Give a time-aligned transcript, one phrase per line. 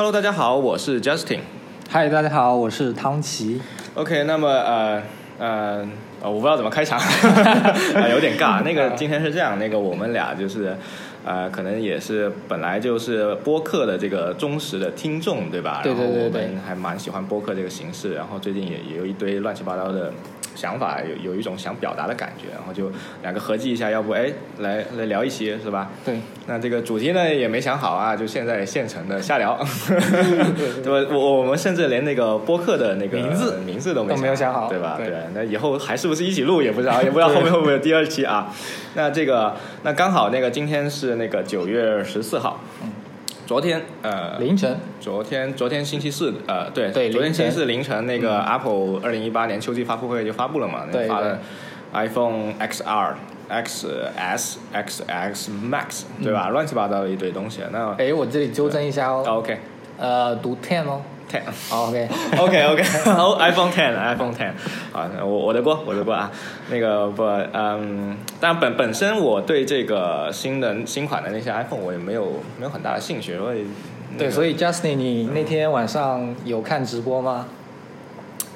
[0.00, 1.40] Hello，大家好，我是 Justin。
[1.90, 3.60] 嗨，大家好，我是汤奇。
[3.92, 5.02] OK，那么呃
[5.38, 5.86] 呃
[6.22, 6.98] 呃，我不知道怎么开场，
[7.94, 8.62] 呃 有点尬。
[8.64, 10.74] 那个今天是这样，那个我们俩就是
[11.22, 15.82] 呃，可能也是本来就是播客的这个忠实的听众，对吧？
[15.82, 20.10] 对对对然后我们还蛮喜欢播客这个形式，然后最近也也有一堆乱七八糟的。
[20.60, 22.92] 想法有有一种想表达的感觉，然后就
[23.22, 25.90] 两个合计一下，要不哎来来聊一期是吧？
[26.04, 29.58] 对，那这个主题呢也没想好啊，就现在现成的瞎聊，
[30.84, 31.10] 对吧？
[31.16, 34.96] 我我们甚至连那个播客的那个名字名字都没都没有想好对吧？
[34.98, 38.52] 对对，那以后还是不是一起录也不知道， 也不知道后面会不会有第二期啊？
[38.94, 42.60] 那这个那刚好那个今天是那个九月十四号，
[43.50, 51.36] 昨天呃凌晨，昨天昨天星期四，呃，对，对昨天星期四凌晨那个 Apple 二零一八年秋季发布会就发布了嘛，发了
[51.92, 53.14] iPhone XR、
[53.50, 56.50] XS、XX Max，对吧？
[56.50, 57.62] 乱七八糟的一堆东西。
[57.72, 59.58] 那哎，我这里纠正一下哦，OK。
[59.98, 61.02] 呃，读 ten 哦。
[61.30, 61.42] Ten。
[61.68, 64.52] 好，OK，OK OK，好，iPhone Ten iPhone Ten，
[64.92, 66.30] 好，我我的锅我的锅啊，
[66.70, 67.22] 那个不
[67.52, 72.24] 嗯，但本本身我对这个新的新款的那些 iPhone 我也没有
[72.58, 73.66] 没有很大的兴趣，所以
[74.12, 77.46] 那对，所以 Justin，你那天晚上有看直播吗？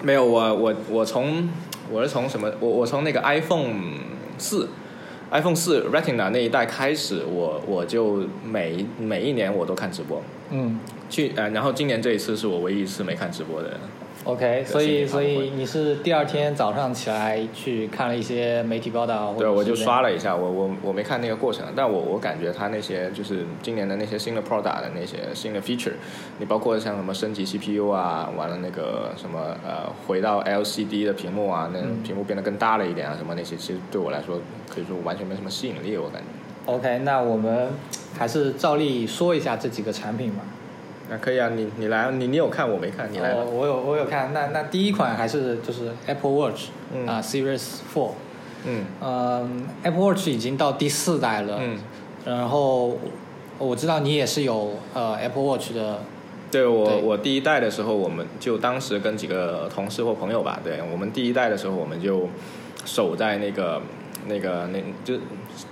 [0.02, 1.48] 没有，我我我从
[1.90, 2.50] 我是从什么？
[2.60, 3.72] 我我从那个 iPhone
[4.36, 4.68] 四
[5.30, 10.20] ，iPhone 四 Retina 那一代开始，我我就每每一年我都看直播。
[10.50, 10.78] 嗯
[11.10, 13.70] 去呃，然后今年这一次是我唯一一次没看直播的。
[14.24, 20.10] ，OK，所以所以你是第二天早上起来去看了一些媒体报道，对，我就刷了。
[20.10, 25.92] 一下，我我我没看那个过程，但我我感觉他那些就是今年的那些新的 product 的那些新的 feature，
[26.38, 34.40] 你包括像什么升级 CPU 啊，完了那个什么呃回到 LCD 的屏幕啊，那嗯屏幕变得更大了一点啊，什么那些，其实对我来说
[34.72, 36.72] 可以说完全没什么吸引力，我感觉。
[36.72, 37.68] OK，那我们
[38.16, 40.40] 还是照例说一下这几个产品吧。
[41.10, 43.40] 那可以啊，你你来，你你有看我没看，你来吧。
[43.40, 47.06] 哦，我有我有看，那那第一款还是就是 Apple Watch 嗯。
[47.06, 48.12] 啊、Series Four，
[48.66, 48.84] 嗯。
[49.00, 49.48] 呃
[49.82, 51.78] ，Apple Watch 已经到第四代了，嗯，
[52.24, 52.96] 然后
[53.58, 56.00] 我知道你也是有呃 Apple Watch 的，
[56.50, 57.02] 对我对。
[57.02, 62.28] 我第一代的时候，我们就当时跟几个同事或朋友吧，对我们第一代的时候，我们就
[62.86, 63.82] 守在那个
[64.26, 65.14] 那个那就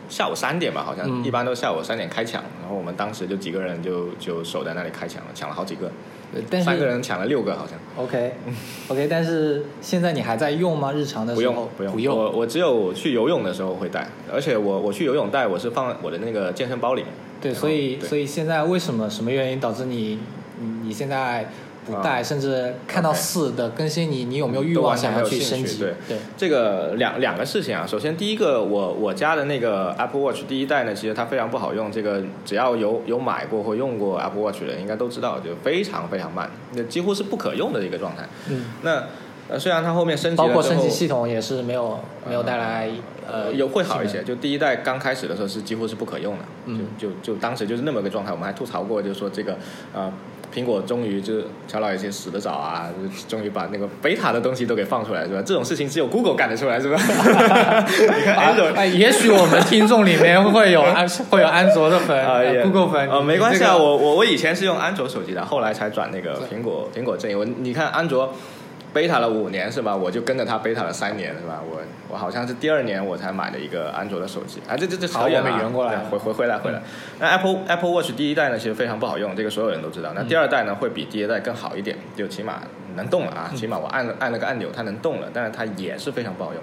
[0.09, 5.91] 下午三点吧，好像、嗯一般都下午三点开抢，然后我们当时就几个人就就守在那里开抢了，抢了好几个，
[6.63, 7.79] 三个人抢了六个好像。
[7.97, 8.33] OK
[8.89, 10.93] OK，但是现在你还在用吗？
[10.93, 17.13] 日常的不用时候不用，不用我我只有去游泳的时候会带，而且我我去游泳带我是放我的那个健身包里面。
[17.41, 20.19] 对，所以所以现在为什么什么原因导致你
[20.61, 21.49] 你你现在
[21.85, 25.79] 不带，啊甚至看到四的更新你，你有没有欲望想要去升级？
[25.79, 31.91] 对对这个两两个事情啊，首先第一个，我我家的那个 Apple Watch 第一代呢，其实它非常不好用。
[31.91, 38.29] 这个只要有有买过或用过 Apple Watch 的人，应该都知道，就非常非常慢，那几乎是不可用的一个状态。
[38.49, 39.05] 嗯，那
[39.49, 42.89] 呃，虽然它后面升级了包括升级系统也是没有没有带来
[43.27, 49.57] 呃有会好一些，就第一代刚开始的时候是几乎是不可用的，嗯就就就当时就是那么个状态，我们还吐槽过，就是说这个
[49.93, 50.13] 呃。
[50.55, 55.43] 苹果终于就是乔老爷先死得早啊，就终于把那个贝塔的东西都给放出来，是吧？
[55.45, 56.99] 这种事情只有 Google 干得出来，是吧？
[57.03, 67.39] 你看 Android 哎，也许我们听众里面会有 安会有安卓的粉、Google 粉啊，没关系啊，这个我我我以前是用安卓手机的，后来才转那个苹果苹果阵营。
[67.39, 68.33] 我你看安卓
[68.95, 69.95] beta 了五年是吧？
[69.97, 71.63] 我就跟着他贝塔了三年是吧？
[71.69, 74.61] 我我好像是第二年我才买的一个安卓的手机。
[74.69, 76.83] 啊，这这这好远了啊，好我们圆过来回回回来回来。
[77.19, 80.13] 那 Apple Apple Watch 第一代呢，其实非常不好用，这个所有人都知道。
[80.15, 82.63] 那第二代呢，会比第一代更好一点，就起码
[82.97, 86.63] 能动了啊，起码我按了按了个按钮它能动了，但是它也是非常不好用。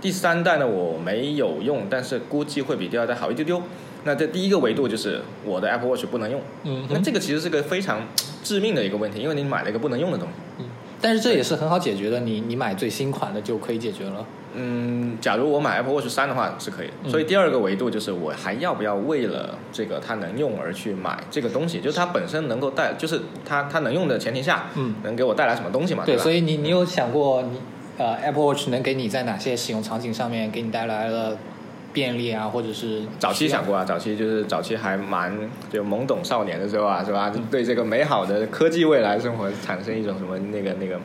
[0.00, 3.62] 第三代呢，我没有用，但是估计会比第二代好一丢丢。
[4.04, 8.02] 那这第一个维度就是我的 Apple Watch 不能用，嗯那这个其实是个非常
[8.44, 10.34] 致命的一个问题，因为你买了一个不能用的东西。
[10.58, 10.66] 嗯，
[11.00, 14.24] 但是这也是很好解决的，你你买最新款的就可以解决了。
[14.58, 16.92] 嗯，假如我买 Apple Watch 三的话是可以的。
[17.04, 26.04] 嗯所以第二个维度就是我还要不要为了这个它能用而去买这个东西，就是它本身能够带，就是它它能用的前提下，嗯能给我带来什么东西嘛？
[26.06, 26.22] 对，吧？
[26.22, 27.60] 所以你你有想过你
[27.98, 31.36] 呃 Apple Watch 能给你在哪些使用场景上面给你带来了
[31.96, 35.34] 便利啊，或者是早期想过啊，早期就是早期还蛮
[35.72, 37.32] 就懵懂少年的时候啊，是吧？
[37.50, 41.00] 对这个美好的科技未来生活产生一种什么那个那个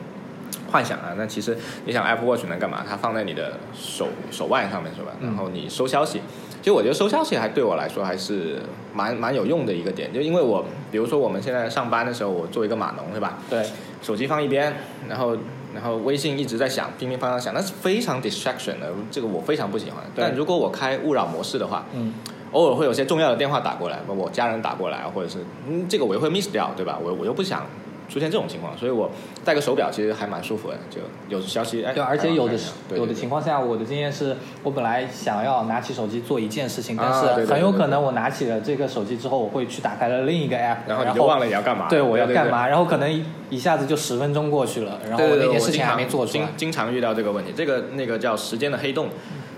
[0.70, 1.14] 幻想啊。
[1.16, 1.56] 那其实
[1.86, 2.84] 你想 Apple Watch 能干嘛？
[2.86, 5.12] 它放在你的手手腕上面是吧？
[5.20, 6.20] 嗯然后你收消息。
[6.60, 8.58] 其实我觉得收消息还对我来说还是
[8.94, 13.38] 蛮蛮有用的一个点，就因为我比如说我们现在上班的时候，我做一个码农是吧？
[13.48, 13.64] 对，
[14.02, 14.76] 手机放一边，
[15.08, 15.36] 然后
[15.74, 20.02] 然后微信一直在响，乒乒乓乓响，那是非常 distraction 的，这个我非常不喜欢。
[20.14, 22.12] 但如果我开勿扰模式的话，嗯
[22.52, 26.98] 偶尔会有些重要的电话打过来，我家人打过来，或者是嗯，这个我又会 miss 掉，对吧？
[27.02, 27.66] 我我又不想
[28.12, 29.10] 出现这种情况，所以我
[29.42, 31.00] 戴个手表其实还蛮舒服的，就
[31.30, 31.94] 有消息哎。
[31.94, 32.54] 对，而且有的
[32.94, 42.68] 有的情情况下，我的经验是我本来想要拿起手机做一件事情，但是很有可能我拿起了这个手机之后，我会去打开了另一个 app，然后然你就忘了你要干嘛对，我要干嘛？
[42.68, 46.48] 然后可能一一下子就十分钟过去了，然后对对对，那件事情还没做出来经。
[46.56, 49.08] 经常遇到这个问题，这个那个叫时间的黑洞，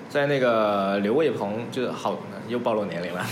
[0.08, 2.16] 在那个刘卫鹏就是好
[2.46, 3.24] 又暴露年龄了，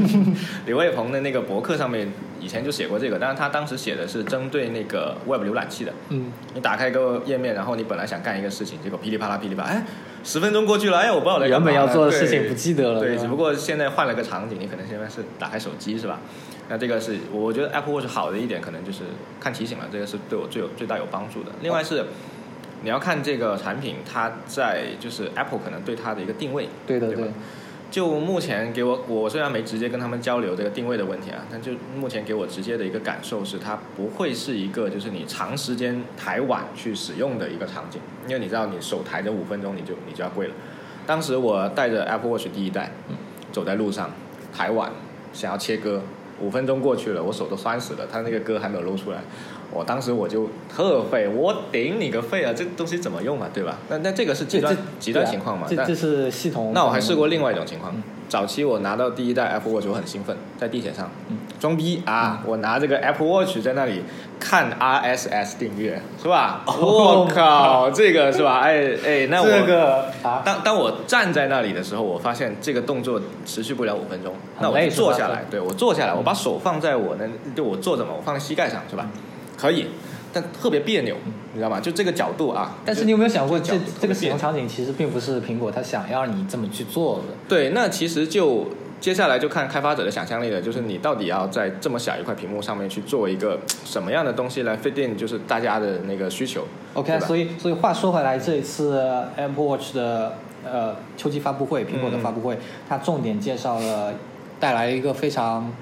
[0.66, 9.84] 刘卫鹏的那个博客上面以前就写过这个，但是他当时写的是针对那个 Web 浏览器的，嗯，你打开一个页面，然后你本来想干一个事情，结果噼里啪啦噼里啪啦，哎，
[10.24, 13.22] 十分钟过去了，哎，我不知道原本要做的事情不记得了，对，吧？
[13.22, 16.20] 只不过现在换了个场景，你可能现在是打开手机是吧？
[16.68, 19.00] 那这个是我觉得 Apple Watch 好的一点，可能就是
[19.40, 21.50] 看提醒了，这个是对我最有最大有帮助的。
[21.62, 22.04] 另外是
[22.82, 27.24] 你要看这个产品，它在就是 Apple 可能对它的一个定位，对的对，
[27.90, 40.54] 就目前给我，我虽然没直接跟他们交流这个定位的问题啊，但就目前给我直接的一个感受是，它不会是一个就是你长时间抬碗去使用的一个场景，因为你知道你手抬着五分钟你就你就要跪了。
[41.06, 42.92] 当时我带着 Apple Watch 第一代，
[43.50, 44.10] 走在路上
[44.54, 44.92] 抬碗
[45.32, 46.02] 想要切割，
[46.40, 49.22] 五分钟过去了，我手都酸死了，它那个割还没有露出来。
[49.70, 52.52] 我当时我就特废，我顶你个肺啊！
[52.56, 53.76] 这东西怎么用啊，对吧？
[53.88, 55.66] 那那这个是极端极端情况嘛？
[55.68, 56.72] 但这这是系统。
[56.74, 64.02] 那我还试过另外一种情况嗯，早期我拿到第一代 Apple Watch 我很兴奋，在地铁上嗯装逼啊，我拿这个 Apple Watch 在那里
[64.40, 66.64] 看 RSS 订阅，是吧？
[66.66, 68.60] 我靠，这个是吧？
[68.60, 79.06] 哎哎，那我这个啊，当当我站在那里的时候，我发现这个动作持续不了五分钟，那我坐下来，对我坐下来，我把手放在我的，就我坐着嘛，我放在膝盖上，是吧？
[79.58, 79.86] 可以，
[80.32, 81.16] 但特别别扭，
[81.52, 81.80] 你知道吗？
[81.80, 82.76] 就这个角度啊。
[82.84, 87.34] 但是你有没有想过，这这个使用场景其实并不是苹果它想要你这么去做的。
[87.48, 88.66] 对，那其实就
[89.00, 96.64] 接下来就看开发者的想象力了，就是你到底要在这么小一块屏幕上面去做一个什么样的东西来 fit in，就是大家的那个需求。
[96.94, 99.00] OK，所以所以话说回来，这一次
[99.36, 102.58] Apple Watch 的呃秋季发布会，苹果的嗯发布会，
[102.88, 104.14] 它重点介绍了
[104.60, 105.72] 带来一个非常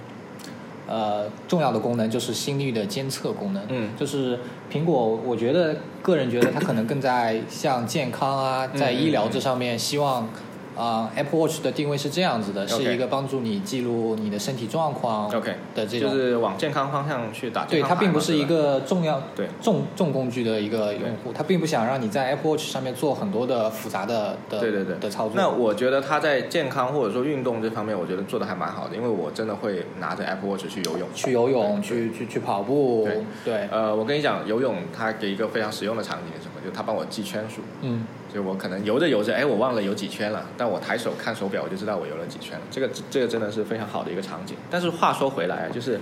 [0.87, 3.63] 呃重要的功能，就是心率的监测功能。
[3.69, 4.39] 嗯就是
[4.73, 10.29] 苹果，我觉得个人觉得它可能更在像健康啊，在医疗这上面，希望。
[10.77, 16.11] 啊、a p p l e Watch 的定位是这样子的，是一个帮助你记录你的身体状况 OK，的这种。
[16.11, 19.49] 就是往健康方向去打对，它并不是一个重要对。
[19.63, 24.97] 重重工具的一个用户，它并不想让你在 Apple Watch 上面做很多的复杂的的对对对。
[24.99, 25.33] 的操作。
[25.35, 31.09] 那我觉得它在健康或者说运动这方面，我觉得做的还蛮好的，因为我真的会拿着 Apple Watch 去游泳。
[31.15, 33.25] 去游泳，去去去跑步，对。
[33.45, 36.61] 对，呃，我跟你讲，游泳它给一个非常实用的场景是什么？
[36.65, 37.63] 就它帮我记圈数。
[37.83, 38.05] 嗯，
[38.37, 42.65] 就我可能游着游着，哎，我忘了游几圈了，但我抬手看手表，我就知道我游了几圈了。
[42.71, 44.55] 这个这个真的是非常好的一个场景。
[44.71, 45.99] 但是话说回来啊，就是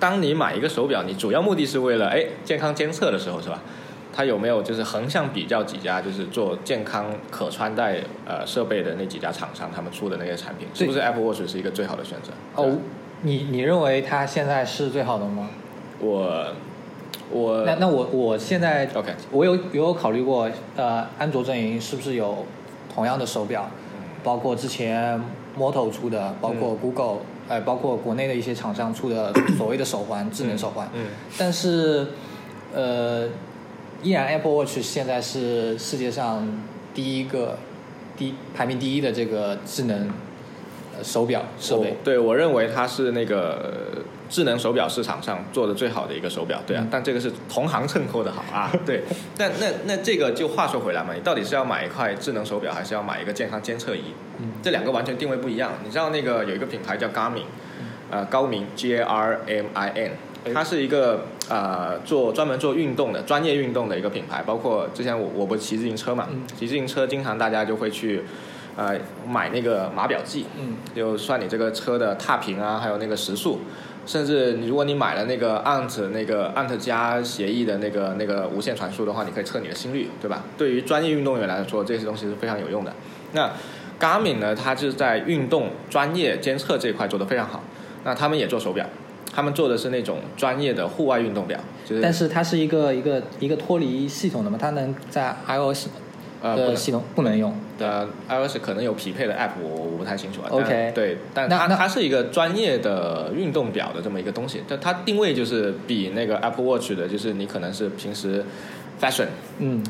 [0.00, 3.60] 当你买一个手表，你主要目的是为了哎健康监测的时候，是吧？
[4.14, 12.32] 它有没有就是横向比较几家就是做健康可穿戴呃设备的那几家厂商他们出的那些产品，是不是 Apple Watch 是一个最好的选择？
[12.54, 12.78] 哦，
[13.20, 15.50] 你你认为它现在是最好的吗？
[15.98, 16.46] 我
[17.30, 22.44] 我那那我我现在 OK 我有有考虑过，呃，安卓阵营是不是有
[22.94, 23.68] 同样的手表，
[24.22, 25.20] 包括之前
[25.58, 26.78] Moto 出的，包括嗯。
[26.78, 27.18] Google，
[27.48, 31.06] 呃，包括国内的一些厂商出的 所谓的手环，智能手环，嗯。
[31.38, 32.08] 但是，
[32.74, 33.28] 呃，
[34.02, 36.46] 依然 Apple Watch 现在是世界上
[36.94, 37.58] 第一个
[38.16, 40.08] 第排名第一的这个智能
[40.96, 41.96] 呃手表设备。
[42.04, 49.02] 对我认为它是那个呃智能手表市场上做的最好的一个手表，对啊，嗯但这个是同行衬托的好啊， 对。
[49.36, 54.14] 但那那这个就话说回来嘛，你到底是要买一块智能手表，还是要买一个健康监测仪？
[54.38, 55.72] 嗯这两个完全定位不一样。
[55.84, 57.44] 你知道那个有一个品牌叫 Garmin，
[58.10, 68.22] 呃，高明 G A R M I N，它是一个呃做专门做运动的专业运动的一个品牌，包括之前我我不是骑自行车嘛，嗯骑自行车经常大家就会去
[68.76, 68.94] 呃
[69.26, 73.60] 买那个码表计，嗯就算你这个车的踏频啊，还有那个时速，
[74.06, 80.44] 甚至你如果你买了那个 Ant 那个 Ant 加协议的那个那个无线传输的话，你可以测你的心率，对吧？
[80.56, 82.92] 对于专业运动员来说，这些东西是非常有用的。
[83.32, 83.50] 那
[83.98, 87.62] Garmin 呢，它就是在运动专业监测这一块做得非常好。
[88.04, 88.86] 那他们也做手表，
[89.34, 95.88] 他们做的是那种专业的户外运动表，就是但是它是一个一个一个脱离系统的嘛，它能在 iOS
[96.42, 97.54] 呃不能的系统不能用。
[97.78, 100.48] 呃，iOS 可能有匹配的 app，我我不太清楚啊。
[100.50, 108.42] OK 对，但它它是一个专业的运动表的这么一个东西，但它定位就是比那个 Apple Watch 的，就是你可能是平时
[108.98, 109.26] fashion，
[109.58, 109.84] 嗯，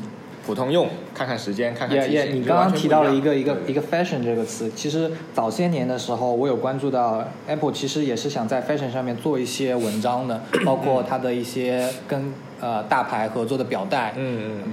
[0.45, 2.41] 普通用，看看时间，看看也也，机型。
[2.41, 14.63] 你刚刚提到了一个一个一个 fashion 这个词，其实早些年的时候，我有关注到 Apple 其实也是想在 fashion 上面做一些文章的，包括它的一些跟呃大牌合作的表带，嗯嗯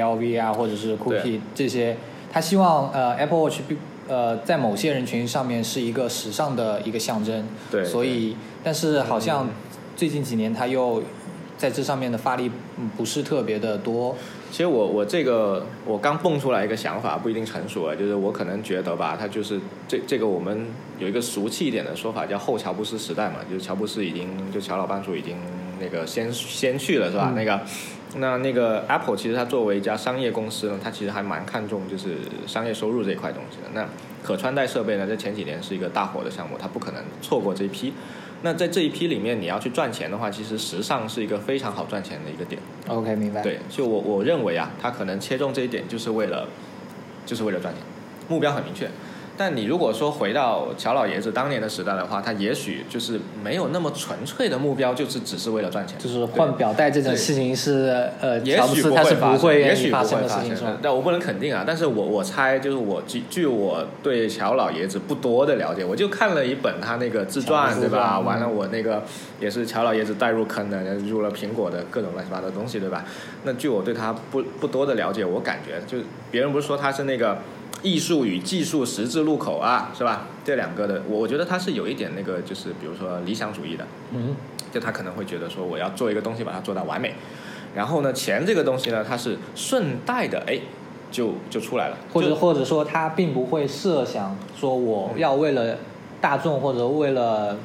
[0.00, 1.96] LV 啊，或者是 Cookie 这些，
[2.32, 3.60] 他希望呃 Apple Watch
[4.08, 9.48] 呃在某些人群上面是一个时尚的一个象征，对所以但是好像
[9.96, 11.02] 最近几年他又
[11.56, 14.14] 在这上面的发力嗯不是特别的多，
[14.50, 19.58] 其实我我这个我刚蹦出来一个想法，不一定成熟啊，就是我可能觉得吧，它就是
[19.88, 20.66] 这这个我们
[20.98, 25.36] 有一个俗气一点的说法，叫后乔布斯时代嘛，就是乔布斯已经就乔老班主已经
[25.80, 27.28] 那个先先去了是吧？
[27.30, 27.34] 嗯。
[27.36, 27.60] 那个
[28.16, 32.16] 那那个 Apple 其实它作为一家商业公司呢，它其实还蛮看重就是
[32.46, 33.68] 商业收入这一块东西的。
[33.72, 33.86] 那
[34.22, 37.92] 可穿戴设备呢，在前几年是一个大火的项目，它不可能错过这一批。
[38.42, 42.60] 那在这一批里面，你要去赚钱的话，其实时尚是一个非常好赚钱的一个点。
[42.88, 46.46] OK 明白，对，就我我认为啊，它可能切中这一点，就是为了，
[47.24, 47.82] 就是为了赚钱，
[48.28, 48.88] 目标很明确。
[49.36, 55.98] 但你如果说回到乔老爷子当年的时代的话，他也许就是没有那么纯粹的目标，就是只是为了赚钱。
[55.98, 60.78] 就是换表带这种事情是呃，也许不斯他是发生，会也许不会发生的事情？
[60.80, 61.64] 但我不能肯定啊。
[61.66, 68.20] 但是我我猜，就是我据据我对乔老爷子不多的了解，我就看了一本他那个自传，对吧？
[68.20, 69.02] 完了，嗯我那个
[69.40, 73.04] 也是乔老爷子带入坑的，入了苹果的各种乱七八糟东西，对吧？
[73.42, 77.38] 那据我对他不不多的了解，我感觉就别人不是说他是那个
[77.84, 80.26] 艺术与技术十字路口啊，是吧？
[80.44, 84.34] 这两个的，我我觉得他是有一点那个，就是比如说理想主义的，嗯，
[84.72, 87.14] 就他可能会觉得说我要做一个东西把它做到完美，
[87.76, 90.58] 然后呢，钱这个东西呢，它是顺带的，哎，
[91.10, 95.76] 就就出来了，或者或者说他并不会设想说我要为了
[96.22, 97.56] 大众或者为了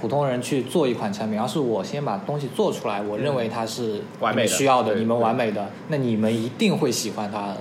[0.00, 4.02] 普通人去做一款产品，而是我先把东西做出来，我认为它是嗯。
[4.20, 4.48] 完美的。
[4.48, 7.56] 需要的，对你们完美的，那你们一定会喜欢它的。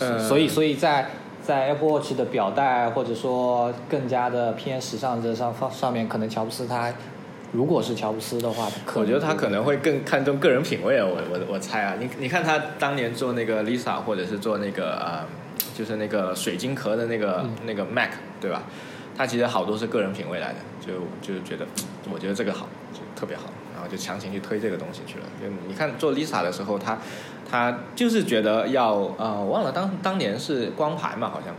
[0.00, 1.10] 呃所以所以在
[1.48, 6.92] 在 Apple Watch 的表带或者说更加的偏时尚这上方上面，可能乔布斯他
[7.52, 15.24] 如果是乔布斯的话，可我觉得他可能会更看重个人品味啊，我我我猜啊，你你看他当年做那个 Lisa，或者是做那个呃，
[15.74, 18.10] 就是那个水晶壳的那个、嗯那个 Mac，
[18.42, 18.64] 对吧？
[19.16, 20.92] 他其实好多是个人品味来的，就
[21.26, 21.64] 就是觉得
[22.12, 25.24] 我觉得这个好，就特别好，然后就强行去推这个东西去了。
[25.40, 26.98] 就你看做 Lisa 的时候，他
[27.50, 31.54] 他就是觉得要呃，我忘了当当年是光盘嘛，好像。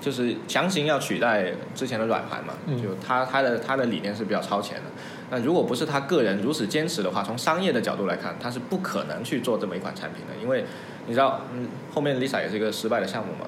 [0.00, 4.82] 就是强行要取代之前的软盘嘛，嗯就他他的他的理念是比较超前的。
[5.30, 10.66] 那如果不是他个人如此坚持的话，从商业的角度来看，他是不可能去做这么一款产品的，因为
[11.06, 13.46] 你知道，嗯，后面 Lisa 也是一个失败的项目嘛，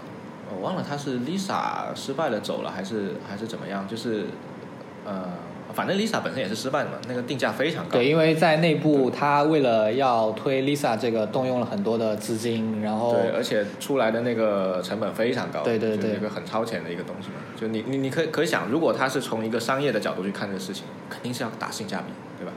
[0.51, 4.25] 我忘了他是 Lisa 失败了走了，还是还是怎么样，就是
[5.05, 5.25] 呃，
[5.77, 17.35] 反正 Lisa 本身也是失败的嘛，那个定价非常高，对，因为在内部，他为了要推 Lisa 这个，动用了很多的资金，然后对，而且出来的那个成本非常高，对对对一个很超前的一个东西嘛。
[17.61, 22.05] 就你你你可以可以想，如果他是从一个商业的角度去看这个事情，肯定是要打性价比，
[22.39, 22.53] 对吧？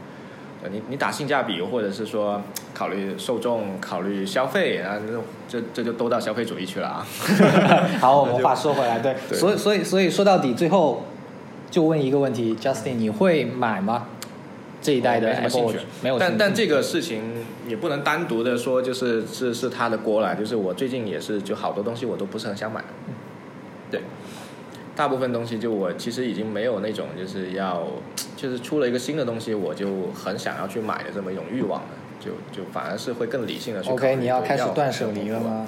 [0.61, 2.41] 呃你你打性价比，或者是说
[2.73, 7.07] 考虑受众、考虑消费，啊，那种这这就都到消费主义去了啊。
[8.01, 11.05] 好，我们 话说回来，对，对所以所以所以说到底，最后
[11.69, 14.07] 就问一个问题，Justin，你会买吗？
[14.81, 20.33] 这一代的没什么 Apple 兴 Watch 趣，没有兴趣，但但这个事情也不能单独的说，就是是是他的锅了。
[20.35, 22.81] 就是我最近也是，就好多东西我都不是很想买。
[23.91, 24.01] 对，
[24.95, 27.85] 大部分东西就我其实已经没有那种就是要，
[28.37, 31.89] 就是出了一个新的东西，我就很想要去买的这么一种欲望了。
[32.19, 35.39] 就就反而是会更理性的去考虑 OK，你要开始断舍离了？
[35.39, 35.67] 吗？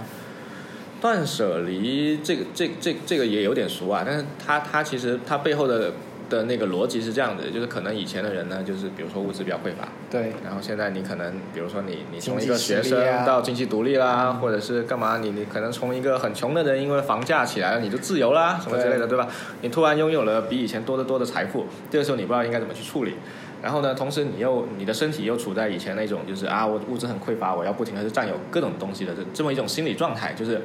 [1.02, 5.92] 断舍离这个这这这个也有点俗啊，但是它它其实它背后的
[6.30, 19.28] 的那个逻辑是这样的，就是可能以前的人呢，就是比如说物质比较匮乏，对，然后现在你可能，比如说你你从一个学生到经济独立啦，或者是干嘛，你你可能从一个很穷的人，因为房价起来了，你就自由啦，什么之类的，对吧？
[19.62, 23.16] 你突然拥有了比以前多得多的财富，这个时候你不知道应该怎么去处理。
[23.62, 30.60] 然后呢，同时你又你的身体又处在以前那种就是啊，我物质很匮乏，我要不停的去占有各种东西的这这么一种心理状态，就是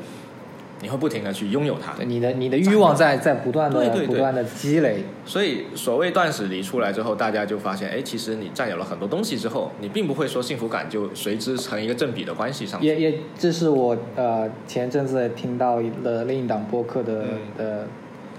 [0.80, 1.94] 你会不停的去拥有它。
[2.04, 12.80] 你的你的欲望在在不断的不断的积累，所以所谓断舍离出来之后，大家就发现，哎，其实你占有了很多东西之后，你并不会说幸福感就随之成一个正比的关系上。
[12.82, 17.88] 也也这是我呃前阵子听到了另一档播客的、嗯的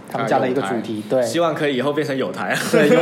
[0.10, 2.56] 他们家的一个主题，对，希望可以以后变成有台。
[2.72, 2.88] 对，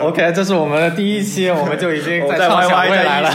[0.00, 3.30] OK，这是我们的第一期，我们就已经在在畅 YY 想未来了。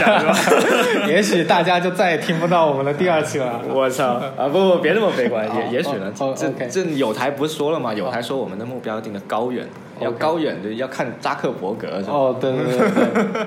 [1.08, 3.62] 也许大家就再也听不到我们的第二期了。
[3.72, 4.20] 我操！
[4.36, 6.34] 啊，不不，别那么悲观，哦也也许呢哦。
[6.36, 7.94] 这这有台不是说了吗？
[7.94, 9.66] 有台说我们的目标定的高远，
[10.00, 12.02] 要高远的要看扎克伯格？
[12.06, 12.88] 哦，对对对对
[13.32, 13.46] 对，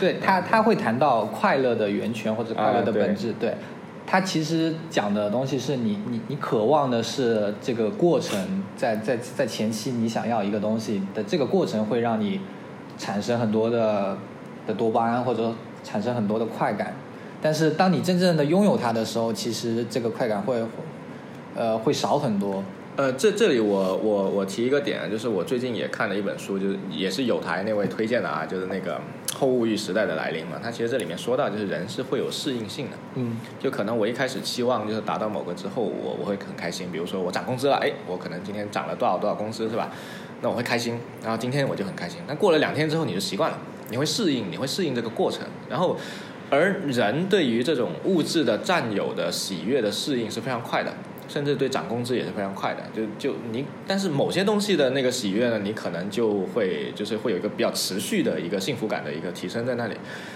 [0.00, 3.54] 对他他会谈到快乐的源泉或者快乐的啊对本质，对。
[4.06, 12.40] 他其实讲的东西是你你你渴望的是这个过程，在在在前期你想要一个东西的这个过程会让你
[12.98, 14.18] 产生很多的
[14.66, 16.94] 的多巴胺或者产生很多的快感，
[17.40, 20.62] 但是当你真正的拥有它的时候，其实这个快感会
[21.54, 22.62] 呃会少很多。
[22.94, 29.00] 呃，这这里我我我提一个点，就是我最近也看了一本书，就是也是有台那位推荐的啊，就是那个
[29.42, 30.60] 后物欲时代的来临嘛。
[30.62, 39.90] 它其实这里面说到，就是人是会有适应性的，嗯就可能我一开始期望就是达到某个之后，我我会很开心，比如说我涨工资了，哎，我可能今天涨了多少多少工资是吧？
[40.42, 42.20] 那我会开心，然后今天我就很开心。
[42.28, 43.58] 但过了两天之后你就习惯了，
[43.90, 45.96] 你会适应，你会适应这个过程，然后。
[46.50, 50.92] 而人对于这种物质的占有的喜悦的适应是非常快的，
[51.28, 52.82] 甚至对涨工资也是非常快的。
[52.94, 59.94] 就就你，但是某些东西的那个喜悦呢，你可能就会就是会有一个比较持续的一个幸福感的一个提升在那里。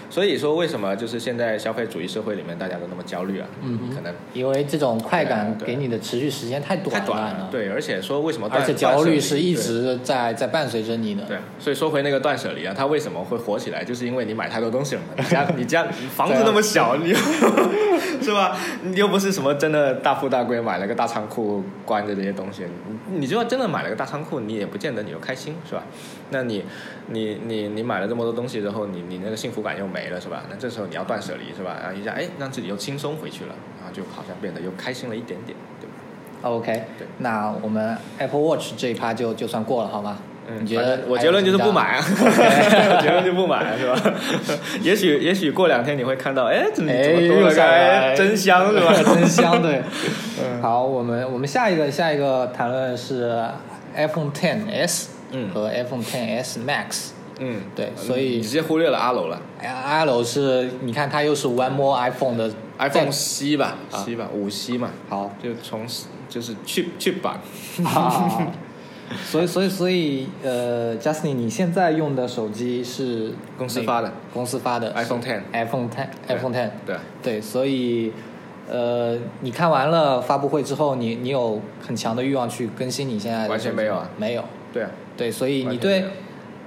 [0.09, 3.47] 所以说，为什么就是现在消费主义社会里面大家都那么焦虑啊？
[3.63, 7.49] 嗯可能因为这种快感给你的持续时间太短太短了。
[7.51, 11.23] 对，而且说为什么断而且焦虑是一直在在伴随着你的。
[11.23, 15.07] 对，所以说回那个断舍离啊，它为什么会火起来，就是因为你买太多东西了嘛。
[15.17, 17.15] 你家 你家房子那么小，你又
[18.21, 18.57] 是吧？
[18.83, 22.63] 你又不是什么真的大富大贵，买了个大仓库关着这些东西，
[23.09, 25.83] 你你就算真的买了个大仓库，你也不见得你就开心，是吧？
[26.31, 26.63] 那你
[27.07, 30.43] 你你你买了这么多东西之后，你你那个幸福感又没了，是吧？
[30.49, 31.77] 那这时候你要断舍离，是吧？
[31.81, 35.93] 然后一下哎，让自己又轻松回去了，然后就好像变得又开心了一点点，对吧
[36.43, 40.17] ？OK，对那我们 Apple Watch 这一趴就就算过了，好吗？
[40.47, 41.99] 嗯，你觉得我结论就是不买
[43.01, 44.13] 结论就不买了，是吧？
[44.81, 48.93] 也许也许过两天你会看到，哎，怎么哎怎么多了真香是吧？
[49.03, 49.81] 真香，对。
[50.39, 53.43] 嗯好，我们我们下一个下一个谈论是
[53.95, 57.09] iPhone 10s 嗯和 iPhone 10s Max。
[57.39, 59.69] 嗯，对，所以你直接忽略了阿楼了哎
[60.05, 65.85] L 是你看它又是 One More iPhone 的，iPhone 七吧，啊七吧，五七嘛，好就从
[66.27, 67.39] 就是 chip chip 版，
[67.85, 68.47] 啊，
[69.25, 78.11] 所以所以所以呃，Justin，你现在用的手机是公司发的公司发的 iPhone 10 iPhone 10 iPhone 10对，对，所以
[78.69, 86.03] 呃，你看完了发布会之后，你你有很强的欲望去更新你现在的完全没有啊没有，对啊，对，所以你对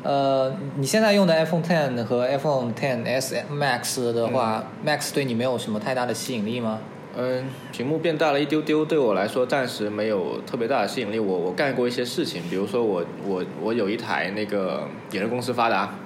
[0.03, 6.79] 呃你现在用的 iPhone Ten 和 iPhone Ten S Max 的话、m a x 对你没有什么太大的吸引力吗？
[7.16, 11.18] 嗯，屏幕变大了一丢丢，对我来说暂时没有特别大的吸引力。
[11.18, 15.99] 我我干过一些事情，比如说我我我有一台那个也是公司发的啊，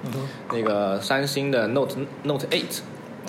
[0.51, 2.79] 那个三星的 Note Note Eight，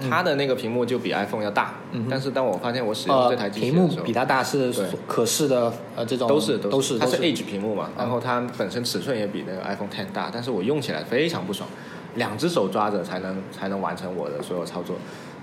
[0.09, 11.69] 它的那个屏幕就比 iPhone 要大，嗯但是当我发现我使用呃这台，机器屏幕的时候，比它大是对可视的呃这种都是都是它是都是 Edge 屏幕嘛，然后它本身尺寸也比那个 iPhone 10大，但是我用起来非常不爽，
[12.15, 14.97] 两只手抓着才能才能完成我的所有操作。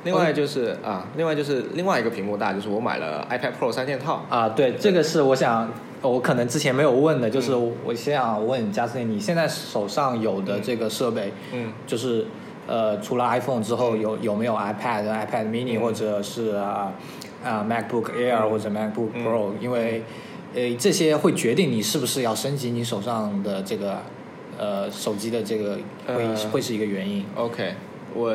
[0.04, 12.26] 另外就是啊，另外就是另外一个屏幕大，就是我买了 iPad Pro 三件套，啊，对，这个是我想，我可能之前没有问的，就是我想问加斯汀，你现在手上有的这个设备，嗯，就是
[12.68, 15.82] 呃，除了 iPhone 之后，有有没有 iPad、iPad Mini、嗯。
[15.82, 16.94] 或者是啊
[17.44, 19.26] 啊 MacBook Air 或者 MacBook 嗯。
[19.26, 20.04] Pro？、因为
[20.56, 23.98] 呃这些会决定你是不是要升级你手上的这个
[24.58, 26.36] 呃手机的这个会、呃。
[26.52, 27.26] 会是一个原因。
[27.36, 27.74] OK，
[28.14, 28.34] 我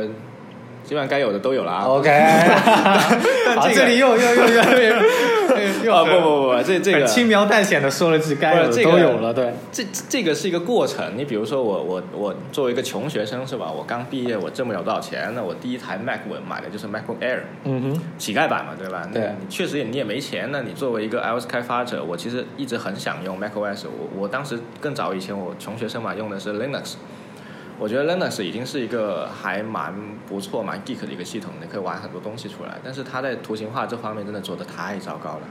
[0.88, 1.84] 基本上该有的都有了啊。
[1.84, 2.08] OK，
[3.54, 9.52] 好，这里又又又又又又啊不不不不，这这个轻描淡写的说了句该有的都有了，对。
[9.70, 11.12] 这这个是一个过程。
[11.14, 13.70] 你比如说我我我作为一个穷学生是吧？
[13.70, 17.40] 我刚毕业，我挣不了多少钱，那我第一台 Mac 我买的就是 MacBook Air。
[17.64, 19.06] 嗯哼，乞丐版嘛，对吧？
[19.12, 23.84] 对你确实也你也没钱，那你作为一个 iOS 开发者，我其实一直很想用 macOS。
[23.84, 26.94] 我我当时更早以前我穷学生嘛，用的是 Linux。
[27.80, 29.94] 我觉得 Linux 已经是一个还蛮
[30.26, 32.76] 不错、蛮 geek 的一个系统，你可以玩很多东西出来。
[32.82, 35.42] 但是它在图形化这方面真的做的太糟糕了，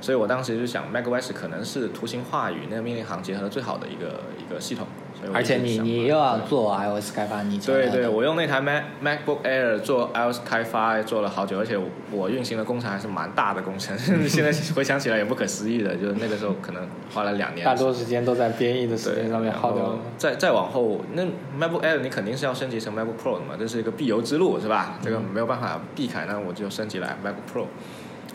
[0.00, 4.86] 所以我当时就想 macOS 可能是图形化与那个命令行结合的最好的一个一个系统。
[5.32, 11.78] 而且你你又要做 iOS 开发，你对对，我用那台 Mac MacBook Air 做 iOS 开发做了好久，而且
[12.10, 13.96] 我运行的工程还是蛮大的工程，
[14.28, 17.64] 现在 回想起来也不可思议的，就是那个时候可能花了两年。
[17.64, 19.98] 大多时间都在编译的时间上面耗掉了。
[20.18, 21.22] 再再往后，那
[21.58, 24.98] MacBook Air 你肯定是要升级成 MacBook Pro 的嘛，这是一个必由之路，是吧？
[25.02, 27.66] 这个没有办法避开，那我就升级来 MacBook Pro。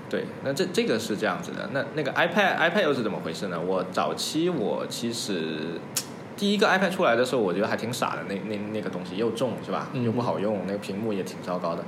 [0.09, 1.69] 对，那这这个是这样子的。
[1.73, 3.59] 那那个 iPad iPad 又是怎么回事呢？
[3.59, 5.57] 我早期我其实
[6.37, 9.89] 第一个 iPad 出来的时候，我觉得还挺傻的，那那那个东西又重是吧？
[9.93, 11.83] 嗯又不好用，那个屏幕也挺糟糕的。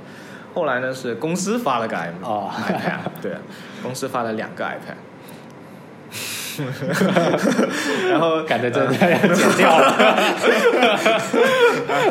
[0.52, 2.10] 后来呢是公司发了个 iPad，
[3.22, 3.38] 对啊，
[3.82, 4.96] 公司发了两个 iPad。
[8.10, 8.98] 然后感觉真的要
[9.32, 9.94] 剪掉了，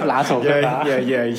[0.08, 0.62] 拿手也。
[0.86, 1.30] 也也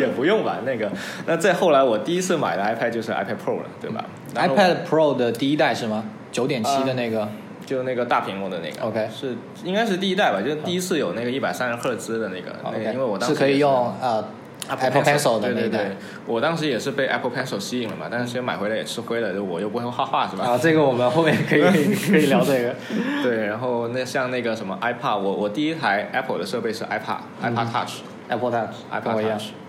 [0.00, 0.90] 也不用吧，那个。
[1.26, 6.04] 那再后来，我第一次买的 iPad 就是 iPad Pro 了，对吧 iPad Pro 的第一代是吗？
[6.30, 7.28] 九点七的那个。
[7.68, 14.24] 就那个大屏幕的那个 OK 是应该是第一代吧，就是第一次有那个一百三十赫兹的那个，那个因为我当时是可以用呃
[14.68, 20.44] Apple Pencil 的那一代对对对。，我当时也是被 Apple Pencil 吸引了嘛，但是其实买回来也吃亏了，就我又不会画画是吧？
[20.44, 21.60] 啊，这个我们后面可以
[21.94, 22.74] 可以聊这个。
[23.22, 27.92] 对，然后那像那个什么 iPad，我我第一台 Apple 的设备是 iPad、iPad Touch。
[28.30, 28.74] Apple Touch，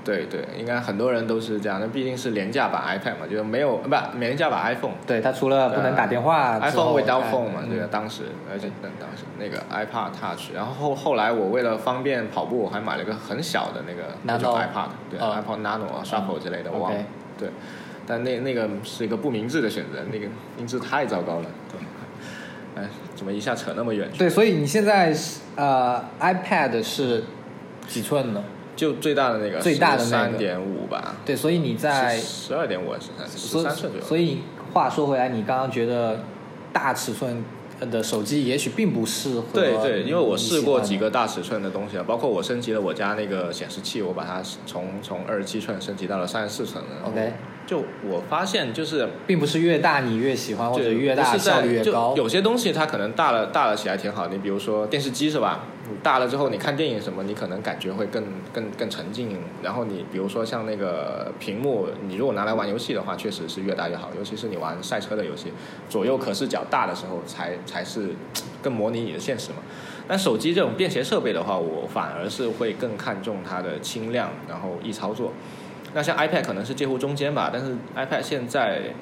[0.10, 4.94] 对对，应该很多人都是这样，那毕竟是廉价版 iPad 嘛，就是没有不廉价版 iPhone。
[5.06, 7.88] 对，它除了不能打电话之 iPhone 后 without 哎 phone 嘛，嗯对吧？
[7.92, 17.00] 当时，而且当当时那个 iPad Touch，然后后后来我为了方便跑步，我还买了个很小的那个那种 Nano iPad，对哦，iPad Nano 啊，Shuffle 之类的，我忘了。
[17.38, 17.50] 对，
[18.08, 20.26] 但那那个是一个不明智的选择，那个
[20.58, 21.46] 音质太糟糕了。
[21.72, 24.10] 对，哎，怎么一下扯那么远？
[24.18, 27.24] 对，所以你现在是呃 iPad 是
[27.88, 28.44] 几寸的？
[28.80, 34.08] 就最大的那个，最大的那个三点五吧，对，所以你在十二点五还是三十所三寸左右。
[34.08, 34.38] 所以
[34.74, 36.24] 话说回来，你刚刚觉得
[36.72, 37.44] 大尺寸
[37.92, 39.44] 的手机也许并不适合。
[39.54, 46.90] 对对，因为我试过几个大尺寸的东西啊，包括我升级了我家那个显示器，我把它从从二十七寸升级到了三十四寸了。
[47.10, 47.34] OK
[47.68, 52.16] 就我发现就是并不是越大你越喜欢，或者越大效率越就高。
[52.16, 55.66] 有些东西它可能大了大了起来挺好，你比如说电视机是吧？
[56.04, 58.24] 大了之后，你看电影什么，你可能感觉会更
[58.54, 59.38] 更更沉浸。
[59.62, 65.52] 然后你比如说像那个屏幕，你如果拿来玩游戏的话，确实是越大越好，尤其是你玩赛车的游戏，
[65.90, 68.10] 左右可视角大的时候才才是
[68.62, 69.58] 更模拟你的现实嘛。
[70.08, 75.32] 但手机这种便携设备的话，我反而是会更看重它的轻量，然后易操作。
[75.94, 78.94] 那像 iPad 可能是介乎中间吧，但是 iPad 现在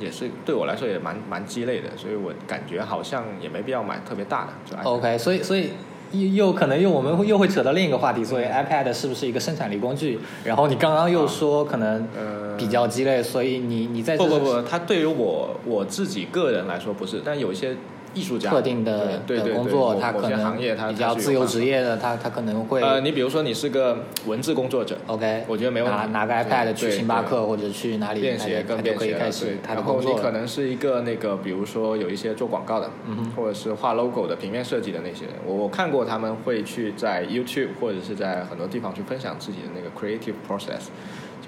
[0.00, 4.52] 也是对我来说也蛮蛮鸡肋的，所以我感觉好像也没必要买特别大的。
[4.64, 5.72] 就 OK，所以所以
[6.12, 10.18] 又又可能又我们会又会扯到另一个话题，所以 iPad 是不是一个生产力工具？
[10.44, 17.76] 然后你刚刚又说可能呃比较鸡肋，所以你你在这不不不，它对于我我自己个人来说不是，但有一些
[18.14, 21.58] 艺术家特定的对工作，某某它可能行业它能比较自由职。
[21.64, 29.58] 业的，他他可能会呃，你比如说你是个文字工作者，OK，我觉得没问题拿拿个 iPad 去星巴克或者去哪里，便携更便携对。
[29.66, 30.14] 然后工作。
[30.14, 40.86] 你可能是一个那个，比如说有一些做广告的，嗯哼或者是画 logo 的、平面设计的那些人，我我看过他们会去在 YouTube 或者是在很多地方去分享自己的那个 creative process，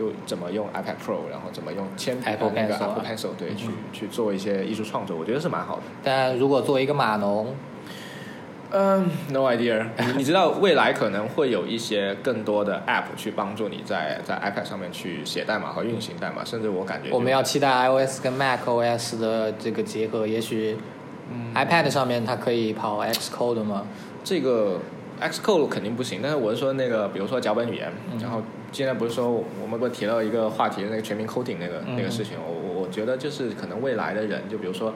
[0.01, 5.83] 就怎么用 iPad Pro，然后怎么用铅笔 Apple 那个 Pencil 啊 Apple Pencil 对、嗯去去做一些艺术创作，我觉得是蛮好的。
[6.03, 7.55] 但如果作为一个码农，
[8.71, 10.13] 嗯、n o idea 你。
[10.19, 20.79] 你知道未来可能会有一些更多的 App 去帮助你在在 iPad 上面去写代码和运行代码，甚至我感觉我们要期待 iOS 跟 macOS 的这个结合，也许
[21.31, 23.87] 嗯 iPad 上面它可以跑 Xcode 吗？
[24.25, 24.79] 这个
[25.21, 28.41] Xcode 肯定不行，但是我是说那个，比如说脚本语言，嗯然后
[28.73, 34.95] 现在不是说我们不是提到一个话题，那个全民 coding 那个、嗯那个事情，我我我觉得就是可能未来的人，就比如说，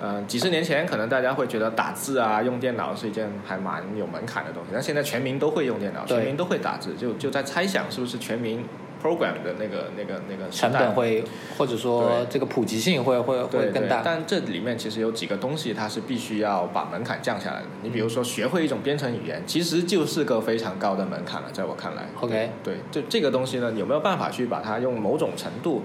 [0.00, 8.64] 呃，几十年前可能大家会觉得打字啊、用电脑是一件还蛮有门槛的东西，但现在全民都会用电脑，全民都会打字，就就在猜想是不是全民
[9.06, 11.22] program 的那个那个那个成本会
[11.56, 14.02] 或者说这个普及性会会会更大。
[14.04, 17.66] 但这里面其实有几个东西，它是必须要把门槛降下来的。
[17.82, 22.08] 你比如说，学会一种编程语言，其实就是个非常高的门槛了，在我看来。
[22.20, 25.82] OK 对，就这个东西呢，有没有办法去把它用某种程度，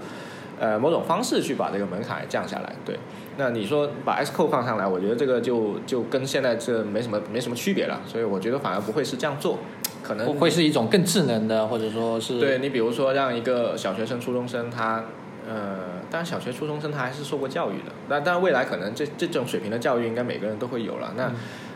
[0.58, 2.72] 呃，某种方式去把这个门槛降下来？
[2.84, 2.98] 对，
[3.36, 9.58] 那你说把 S code 放上来，我觉得这个就就跟现在这没什么没什么区别了，所以我觉得反而不会是这样做，
[10.02, 15.04] 可能会会是一种更智能的，或者说是对你比如说让一个小学生、初中生他，
[15.48, 15.78] 呃，
[16.10, 21.12] 当然小学、初中生他还是受过教育的，那但未来可能这这种水平的教育应该每个人都会有了。
[21.16, 21.34] 那、嗯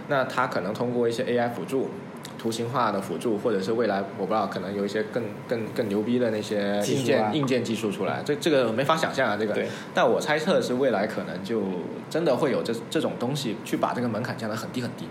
[0.09, 1.91] 那他可能通过一些 AI 辅助、
[2.39, 9.53] 图形化的辅助，或者是未来我不知道可能有一些更更更牛逼的那些硬件、啊硬件技术出来，这这个没法想象啊，这个。
[9.53, 9.67] 对。
[9.93, 11.61] 但我猜测是未来可能就
[12.09, 15.09] 真的会有这这种东西去把这个门槛降得很低很低，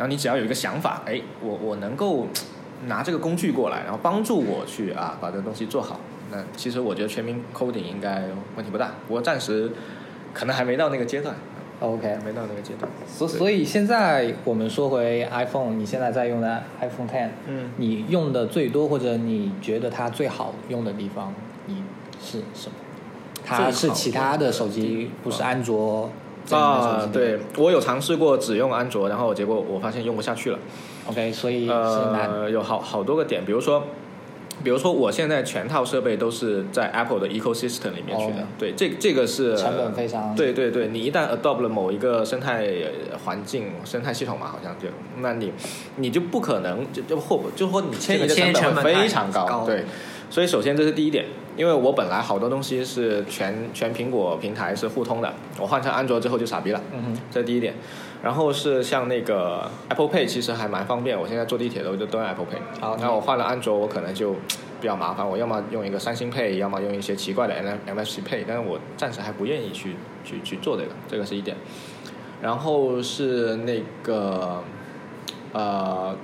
[0.00, 2.26] 然后你只要有一个想法，哎，我我能够
[2.86, 6.00] 拿这个工具过来，然后帮助我去啊把这个东西做好。
[6.32, 8.22] 那其实我觉得全民 coding 应该
[8.56, 9.70] 问题不大，不过暂时
[10.32, 11.34] 可能还没到那个阶段
[11.80, 12.16] ，OK。
[12.24, 12.90] 没到那个阶段。
[13.06, 21.34] 所所以现在我们说回 iPhone，你现在在用的 iPhone Ten，嗯你用的最多或者你觉得它最好用的地方，
[21.66, 21.82] 你
[22.18, 22.74] 是什么？
[23.44, 26.08] 它是其他的手机，不是安卓
[26.56, 30.58] 啊，对我有尝试过只用安卓，然后结果我发现用不下去了。
[31.06, 31.68] ，OK，所以。
[31.68, 33.84] 呃，有好好多个点，比如说，
[34.64, 42.68] 比如说我现在全套设备都是在 Apple 的 ecosystem 里面去的，哦对，这这个是成本非常对对对，你一旦 adopt 了某一个生态
[43.24, 44.88] 环境、生态系统嘛，好像就，
[45.20, 45.52] 那你
[45.96, 49.84] 你就不可能就就或就或你迁移的成本非常高，高对。
[50.28, 51.24] 所以首先这是第一点，
[51.56, 57.74] 因为我本来好多东西是全全苹果平台是互通的，我换成安卓之后就傻逼了，嗯哼，这是第一点。
[58.22, 61.18] 然后是像那个 Apple Pay，其实还蛮方便。
[61.18, 62.80] 我现在坐地铁都就都用 Apple Pay。
[62.80, 64.34] 好那我换了安卓，我可能就
[64.78, 65.26] 比较麻烦。
[65.26, 67.66] 我要么用一个三星 Pay，要么用一些奇怪的 M
[67.98, 71.56] NFC Pay，但是我暂时还不愿意去去去做这个，这个是一点。
[72.42, 74.62] 然后是那个
[75.52, 76.14] 呃，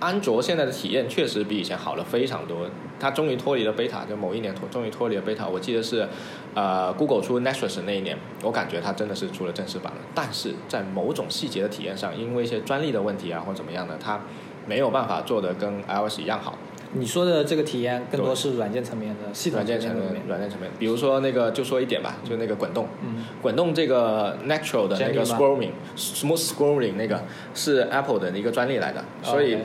[0.00, 2.68] 安卓现在的体验确实比以前好了非常多。
[3.00, 5.48] 它终于脱离了 beta，就某一年脱终于脱离了 beta。
[5.48, 6.08] 我记得是
[6.54, 9.98] 呃 Google 出 Nexus 那一年，我感觉它真的是出了正式版了。
[10.14, 14.20] 但是在某种细节的体验上，因为一些专利的问题啊或怎么样的，它
[14.66, 16.54] 没有办法做的跟 iOS 一样好。
[16.94, 27.22] 你说的这个体验更多是软件层面的系统软件层面，软件层面，比如说那个就说一点吧，就那个滚动，嗯，滚动这个 natural 的那个吗？scrolling smooth scrolling 那个
[27.54, 29.58] 是 Apple 的一个专利来的，所以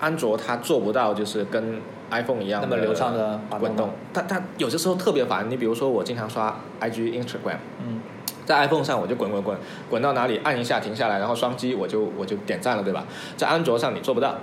[0.00, 1.78] 安卓它做不到就是跟
[2.12, 5.50] iPhone 一样那么流畅的滚动，它它有些时候特别烦。
[5.50, 8.00] 你比如说我经常刷 IG、Instagram，嗯，
[8.46, 9.56] 在 iPhone 上我就滚滚滚，
[9.90, 13.04] 滚到哪里按一下停下来，然后双击我就我就点赞了，对吧？
[13.36, 14.36] 在安卓上你做不到，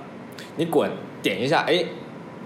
[0.57, 1.85] 你滚点一下，哎。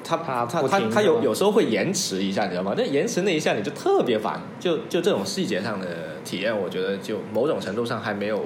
[0.05, 2.73] 它它它它有有时候会延迟一下，你知道吗？
[2.75, 5.87] 那延迟那一下你就特别烦，就就这种细节上的
[6.25, 8.37] 体验，我觉得就某种程度上还没有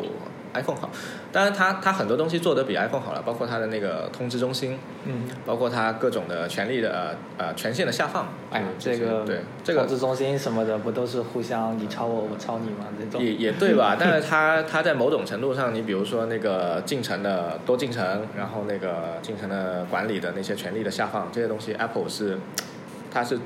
[0.60, 0.89] iPhone 好。
[1.32, 8.28] 当然它，它很多东西做得比 iPhone 好了，包括它的那个通知中心，嗯，包括它各种的权利的呃呃权限的下放。
[8.52, 12.86] 哎呀，这个对这个通知中心什么的，不都是互相你抄我，我抄你吗？
[13.00, 13.96] 这种也也对吧？
[14.00, 22.38] 但是它它在某种程度上，你比如说那个进程的多进程，然后那个进程的管理的那些权利的下放，这些东西 Apple 是
[23.12, 23.38] 它是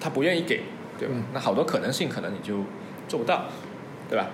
[0.00, 0.62] 它不愿意给，
[0.98, 1.14] 对吧？
[1.16, 2.64] 嗯那好多可能性可能你就
[3.08, 3.44] 做不到，
[4.08, 4.26] 对吧？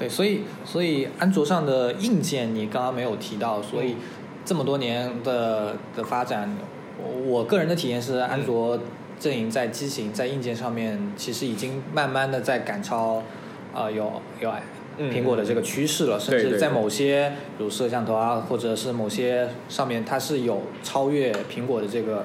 [0.00, 3.96] 对，所以所以安卓上的硬件你刚刚没有提到，所以
[4.46, 6.56] 这么多年的的发展，
[6.98, 8.78] 我我个人的体验是，安卓
[9.18, 13.22] 阵营在机型在硬件上面其实已经慢慢的在赶超，
[13.74, 14.10] 呃，有
[14.40, 14.50] 有
[14.96, 22.24] 嗯苹果的这个趋势了，甚至在某些比如摄像头啊，或者是某些上面，它是有超越苹果的这个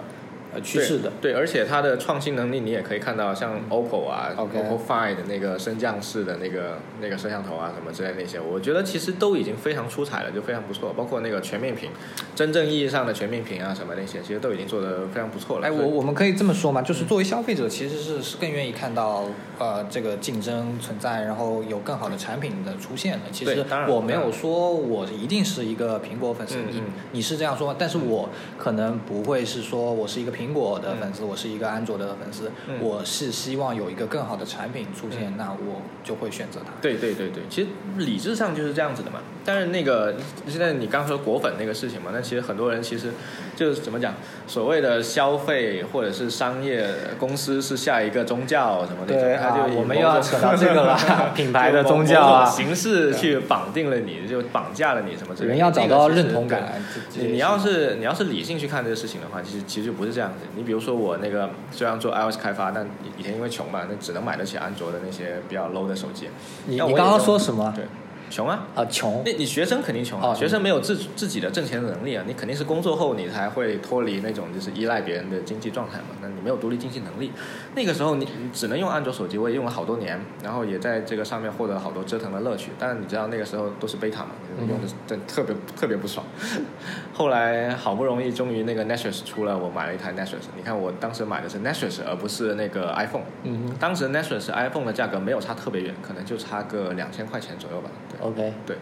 [0.56, 1.12] 呃趋势的。
[1.22, 10.94] 对，对，而且它的创新能力你也可以看到，像 OPPO 啊 OPPO Find 的那个升降式的那个那个摄像头啊什么之类的那些，我觉得其实都已经非常出彩了，就非常不错。
[10.94, 11.89] 包括那个全面屏，
[12.34, 15.68] 真正意义上的全面屏啊什么那些，其实都已经做得非常不错了。
[15.68, 19.26] 哎，我我们可以这么说嘛，就是作为消费者，其实是是更愿意看到
[19.60, 23.32] 呃这个竞争存在，然后有更好的产品的出现的。
[23.32, 36.72] 其实我没有说我一定是一个苹果粉丝，你你是这样说，但是我可能不会是说我是一个苹果的粉丝，我是一个安卓的粉丝，嗯我是希望有一个更好的产品出现，那我就会选择它。
[36.82, 39.20] 对对对对，其实理智上就是这样子的嘛。
[39.44, 40.15] 但是那个
[40.48, 43.12] 现在你刚说果粉那个事情嘛，那其实很多人其实
[43.56, 44.13] 就是怎么讲，
[44.48, 46.89] 所谓的消费或者是商业
[47.20, 50.97] 公司是下一个宗教什么那种，对他就啊我们又要扯到这个了
[51.36, 55.53] 品牌的宗教啊形式去绑定了你，就绑架了你什么之类的。
[55.53, 56.81] 人要找到认同感
[57.15, 60.45] 你你要是你要是理性去看这个事情的话，其实其实就不是这样子。
[60.55, 62.86] 你比如说我那个虽然做 iOS 开发，但
[63.17, 66.29] 以前因为穷嘛，那只能买得起安卓的那些比较 low 的手机。
[66.65, 67.71] 你你刚刚说什么？
[67.75, 67.86] 对，
[68.29, 68.67] 穷啊。
[68.75, 76.15] 啊，穷那你学生肯定穷啊，哦学生没有自自己的挣钱能力啊，你肯定是工作后你才会脱离那种就是依赖别人的经济状态嘛。
[76.21, 77.31] 那你没有独立经济能力，
[77.75, 82.71] 那个时候你你只能用安卓手机，我也用了好多年，然后也在这个上面获得了好多折腾的乐趣。
[82.79, 86.25] 但是你知道那个时候都是 beta 嘛，嗯用的真特别特别不爽。
[87.13, 90.45] 后来好不容易终于那个 Nexus 出了，我买了一台 Nexus。
[90.55, 93.23] 你看我当时买的是 Nexus，而不是那个 iPhone。
[93.43, 97.89] 嗯当时 Nexus iPhone 的价格没有差特别远，可能就差个两千块钱左右吧。
[98.09, 98.27] 对。
[98.27, 98.53] ，OK。
[98.65, 98.77] 对，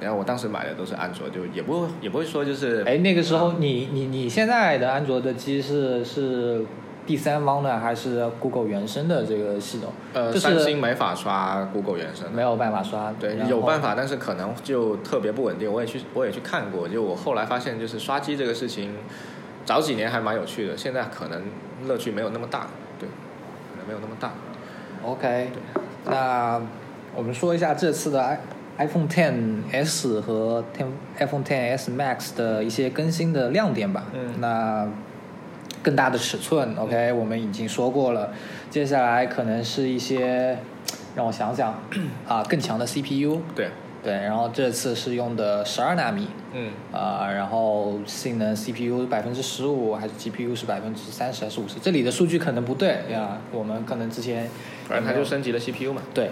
[0.00, 6.64] 然后我当时买的都是安卓，就也不也不会说就是，哎，那个时候你你你现在的安卓的机是是
[7.06, 9.92] 第三方的还是 Google 原生的这个系统？
[10.14, 13.12] 呃，就是三星没法刷 Google 原生，没有办法刷。
[13.20, 15.70] 对，有办法，但是可能就特别不稳定。
[15.70, 18.94] 我也去我也去看过，就我后来发现，就是刷机这个事情，
[19.64, 21.42] 早几年还蛮有趣的，现在可能
[21.86, 23.08] 乐趣没有那么大，对，
[23.70, 24.32] 可能没有那么大。
[25.04, 25.50] OK，
[26.06, 26.60] 那
[27.14, 28.38] 我们说一下这次的
[28.78, 30.84] iPhone 10s 和10
[31.18, 34.04] iPhone 10s Max 的一些更新的亮点吧。
[34.14, 34.88] 嗯那
[35.84, 38.32] 更大的尺寸，OK，我们已经说过了。
[38.70, 40.58] 接下来可能是一些，
[41.14, 41.78] 让我想想
[42.26, 43.68] 啊，更强的 CPU，对，
[44.02, 51.74] 对，然后这次是用的十二纳米，嗯，啊、然后性能 CPU 百分之十五，还是 GPU 是百分之三十还是五十？
[51.82, 54.48] 这里的数据可能不对呀，我们可能之前
[54.88, 56.30] 反正它就升级了 CPU 嘛，对，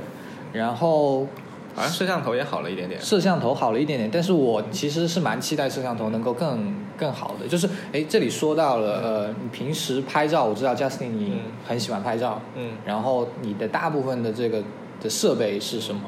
[0.54, 1.26] 然后
[1.74, 3.00] 好像摄像头也好了一点点。
[3.00, 7.48] 摄像头好了一点点，但是我其实是蛮期待摄像头能够更更好的。
[7.48, 14.62] 就是，哎，这里说到了，呃，你平时拍照，我知道 Justin 你嗯很喜欢拍照，嗯，然后你的大部分的这个
[15.00, 16.02] 的设备是什么？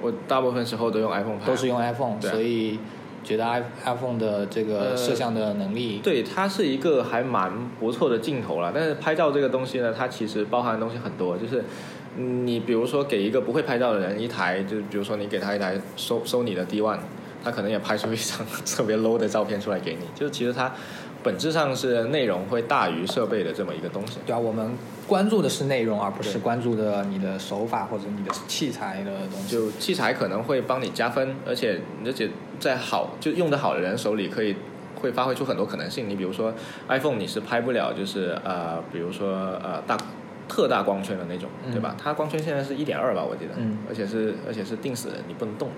[0.00, 2.78] 我大部分时候都用 iPhone 拍，都是用 iPhone，所以
[3.24, 8.70] 觉得 i iPhone 的这个呃摄像的能力，对，它是一个还蛮不错的镜头了。
[8.72, 11.64] 但是拍照这个东西呢，它其实包含的东西很多，就是嗯
[12.16, 16.98] 你比如说给一个不会拍照的人一台，就比如说你给他一台收收你的 D One，
[17.44, 20.06] 他可能也拍出一张 特别 low 的照片出来给你。
[20.14, 20.72] 就是其实它
[21.22, 24.18] 本质上是内容会大于设备的这么一个东西。
[24.26, 24.72] 对啊，我们
[25.06, 29.48] 关注的是内容，而不是关注的你的手法或者你的器材的东西。
[29.48, 34.54] 就器材可能会帮你加分，而且而且在好就用得好的人手里可以
[34.96, 36.08] 会发挥出很多可能性。
[36.08, 36.52] 你比如说
[36.88, 39.28] iPhone，你是拍不了就是呃，比如说
[39.62, 39.96] 呃大
[40.48, 41.94] 特大光圈的那种，嗯对吧？
[42.02, 45.68] 它光圈现在是一点二吧，我记得，嗯而且是而且是定死的，你不能动。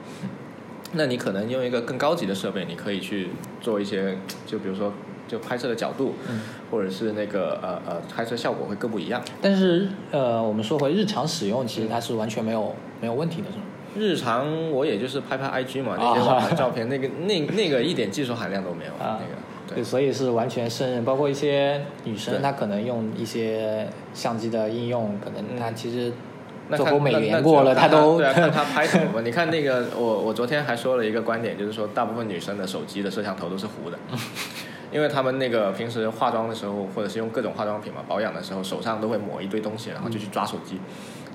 [0.92, 3.28] 那你可能用一个更高级的设备，你可以去
[3.60, 4.92] 做一些，就比如说
[5.28, 9.22] 就拍摄的角度，嗯或者是那个呃呃拍摄效果会更不一样。
[9.40, 13.62] 但是呃，我们说回日常使用，其实它是完全没有没有问题的，是吗？
[13.96, 19.34] 日常我也就是拍拍 IG 嘛，啊那些网红照片，那个那那个一点技术含量都没有，啊那个
[19.70, 21.04] 对，对所以是完全胜任。
[21.04, 26.12] 包括一些女生，她可能用一些相机的应用，可能她嗯其实
[26.76, 29.22] 做过美颜过了，她都对啊，看她拍什么。
[29.24, 33.98] 你看那个，我我昨天还说了一个观点，就是说大部分女生的手机的摄像头都是糊的，
[34.92, 40.78] 因为他们那个平时化妆的时候，或者是用各种化妆品嘛，保养的时候手上都会抹一堆东西，然后就去抓手机。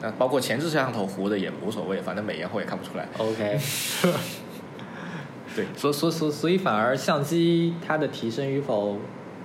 [0.01, 3.07] 那包括前置摄像头糊的也无所谓，反正美颜后也看不出来。
[3.17, 3.57] OK。
[5.55, 8.97] 对，所所所所以反而相机它的提升与否，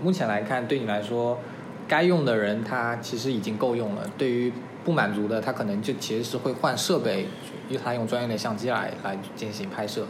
[0.03, 1.38] 目前来看对你来说，
[1.87, 4.05] 该用的人他其实已经够用了。
[4.18, 4.53] 对于
[4.85, 7.29] 不满足的，他可能就其实是会换设备，
[7.68, 10.07] 因为他用专业的相机来来进行拍摄。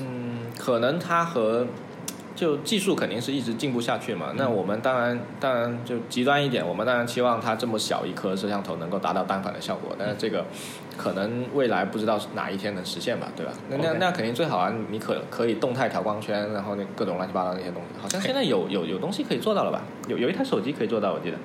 [0.00, 1.66] 嗯，可能它和
[2.38, 4.32] 就技术肯定是一直进步下去嘛。
[4.36, 10.44] 那我们当然当然就极端一点，我们当然期望它这么小一颗摄像头能够达到单反的效果，但是这个
[10.96, 13.52] 可能未来不知道是哪一天能实现吧，对吧？
[13.68, 19.82] 那那那肯定最好啊，你可可以动态调光圈，然后那各种乱七八糟那些东西，好像现在有有有东西可以做到了吧？
[20.06, 21.36] 有有一台手机可以做到，我记得。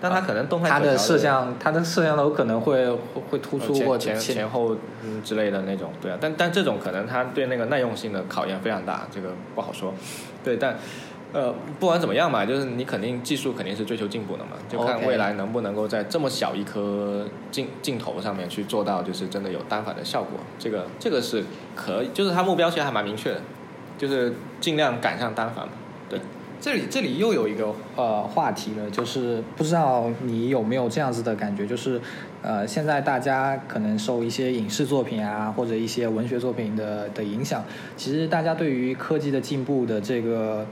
[0.00, 2.98] 但它可能动态它的摄像，它的摄像头可能会会
[3.30, 9.92] 会突出或前前前后嗯之类的那种，对啊，但但这种可能它对那个耐用性的考验非常大，这个不好说。
[10.44, 10.76] 对，但
[11.30, 20.40] 呃，不管怎么样嘛，就是你肯定技术肯定是追求进步的嘛，就看未来能不能够在这么小一颗镜镜头上面去做到，就是真的有单反的效果。
[20.58, 21.44] 这个这个是
[21.76, 23.40] 可以，就是它目标其实还蛮明确的，
[23.98, 25.72] 就是尽量赶上单反嘛。
[26.08, 26.18] 对，
[26.60, 32.00] 这里这里又有一个呃话题了，就是不知道你有没有这样子的感觉，就是
[32.42, 37.64] 呃现在大家可能受一些影视作品啊或者一些文学作品的的影响，
[37.96, 40.66] 其实大家对于科技的进步的这个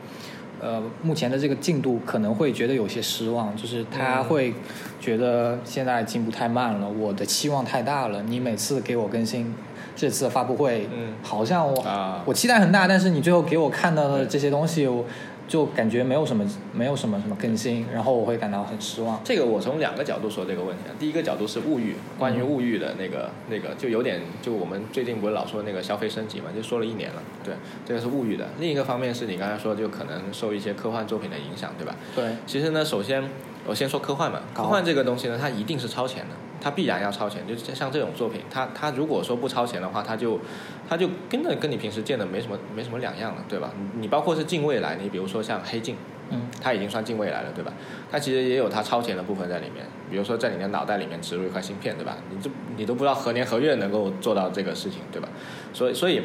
[0.61, 4.55] 呃目前的这个进度可能会觉得有些失望，就是他嗯会
[5.01, 9.55] 觉得现在进步太慢了，我的期望太大了，你每次给我更新。
[9.99, 15.03] 这次的发布会，嗯好像我、啊我期待很大，但是你最后给我看到的这些东西，我
[15.49, 19.21] 就感觉没有什么没有什么什么更新，然后我会感到很失望。
[19.25, 20.93] 这个我从两个角度说这个问题啊。
[20.99, 27.23] 第一个角度是物欲，关于物欲的那个那个，就有点就我们最近不是老说那个消费升级嘛，就说了一年了。
[27.45, 27.55] 对，
[27.85, 28.47] 这个是物欲的。
[28.59, 31.95] 另一个方面是你刚才说，就可能受一些科幻作品的影响，对吧？
[32.15, 33.23] 对，其实呢，首先
[33.67, 36.35] 我先说科幻嘛，科幻这个东西呢，它一定是超前的，
[36.67, 37.47] 它必然要超前。
[37.47, 40.41] 就像这种作品，它它如果说不超前的话，它就
[40.89, 43.71] 它就跟着跟你平时见的没什么没什么两样了，对吧？
[43.95, 45.95] 你你包括是近未来，你比如说像黑镜，
[46.31, 47.73] 嗯，它已经算近未来了，对吧？
[48.11, 52.17] 它其实也有它超前的部分在里面，比如说在你的脑袋里面植入一块芯片，对吧？
[52.31, 55.29] 你这你都不知道何年何月能够做到这个事情，对吧？
[55.73, 56.23] 所以所以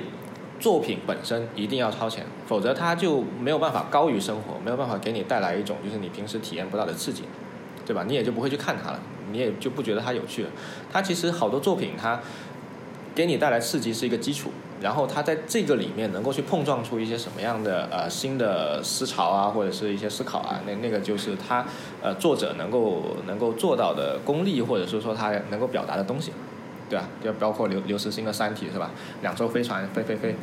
[0.60, 7.26] 作品本身一定要超前，否则它就没有办法高于生活，没有办法给你带来一种就是你平时体验不到的刺激，
[7.86, 8.04] 对吧？
[8.08, 9.00] 你也就不会去看它了，
[9.32, 10.50] 你也就不觉得它有趣了。
[10.92, 12.20] 它其实好多作品它
[13.14, 21.66] 给你带来刺激是一个基础，然后它在这个里面能够去碰撞出一些什么样的呃新的思潮啊，或者是一些思考啊，那那个就是他
[22.02, 26.32] 呃作者能够能够做到的功力，或者是说他能够表达的东西，
[26.90, 27.06] 对吧？
[27.24, 28.92] 就包括刘刘慈欣的《三体》是吧？
[29.22, 30.36] 两艘飞船飞飞飞，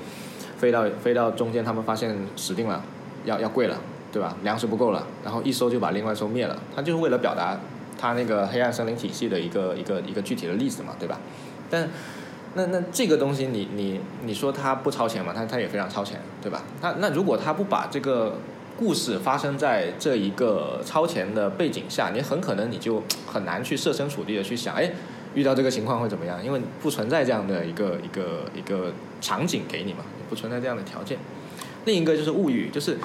[0.58, 2.82] 飞到飞到中间，他们发现死定了，
[3.24, 3.78] 要要跪了，
[4.10, 4.34] 对吧？
[4.42, 7.60] 粮食不够了，然后一艘就把另外一艘灭了，他就是为了表达
[7.98, 11.20] 他那个黑暗森林体系的一个一个一个具体的例子嘛，对吧？
[11.68, 11.88] 但
[12.54, 15.32] 那那这个东西你你你说它不超前嘛？
[15.34, 16.62] 它它也非常超前，对吧？
[16.80, 18.38] 那那如果他不把这个
[18.78, 24.90] 故事发生在这一个超前的背景下，你很可能你就很难去设身处地的去想，哎，
[25.34, 26.42] 遇到这个情况会怎么样？
[26.42, 29.98] 因为不存在这样的一个一个一个场景给你嘛，
[30.30, 31.18] 不存在这样的条件。
[31.84, 32.96] 另一个就是物欲，就是。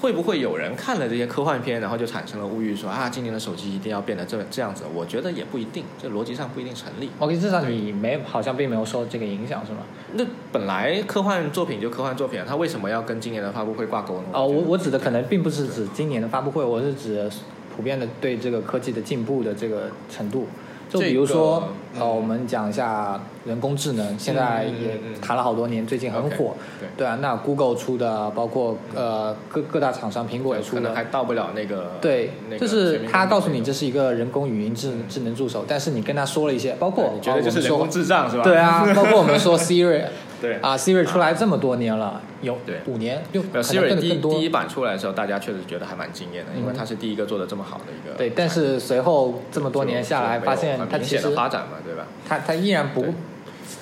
[0.00, 4.84] 会不会有人看了这些科幻片，然后就产生了物欲，说啊，今年的手机一定要变得这这样子？
[4.94, 7.10] 我觉得也不一定，这逻辑上不一定成立。
[7.18, 9.78] OK，至少你没好像并没有受这个影响，是吗？
[10.14, 14.24] 那本来科幻作品就科幻作品，它为什么要跟今年的发布会挂钩呢？
[14.32, 17.30] 哦，我我指的可能并不是指今年的发布会，我是指
[17.74, 20.46] 普遍的对这个科技的进步的这个程度。
[20.88, 21.68] 就比如说，
[21.98, 26.54] 呃，我们讲一下人工智能，现在也谈了好多年，最近很火，
[26.96, 27.18] 对啊。
[27.20, 31.92] 那 Google 出的，包括呃各各大厂商，苹果也出的，还到不了那个。
[32.00, 38.44] 对，就是他告诉你这是一个人工语音智智能助手，但是你跟他说了一些，包括你觉得就是人工智障是吧？
[38.44, 40.04] 对啊，包括我们说 Siri。
[40.40, 48.14] 对啊，Siri 出来这么多年了，有对五年，六 Siri 第第一版出来的时候，大家确实觉得还蛮惊艳的，因为它是第一个做的这么好的一个。
[48.16, 52.06] 对，但是随后这么多年下来，发现它其实发展嘛，对吧？
[52.28, 53.06] 它它依然不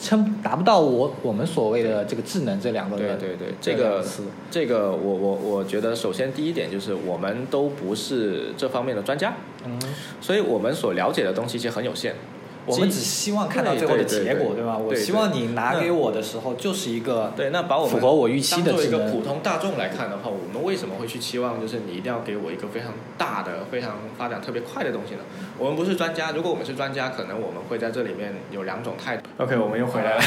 [0.01, 4.05] 称达不到我我们所谓的这个智能这两个对对对，这个
[4.51, 9.35] 这个我我我觉得，首先第一点就是我们都不是这方面的专家，
[9.65, 9.79] 嗯，
[10.21, 12.15] 所以我们所了解的东西其实很有限。
[12.67, 14.79] 我们只希望看到最后的结果，对吧？
[14.79, 18.73] 我希望你拿给我的时候就是一个对，那把我们符合我预期的。
[18.73, 25.21] 作为一个普通大众来看的话，我们为什么会去期望就是你一定要给我一个非常大的、非常发展特别快的东西呢？
[25.59, 29.23] 我们不是专家，如果我们是专家，可能我们会在这里面有两种态度。
[29.39, 30.23] OK，我们又回来了。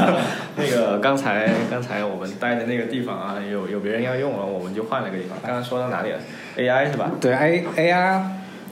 [0.56, 5.36] 那个刚才刚才我们待的那个地方啊，有有别人要用了，我们就换了个地方。
[5.42, 6.18] 刚刚说到哪里了
[6.56, 7.10] ？AI 是吧？
[7.20, 8.22] 对，A AI。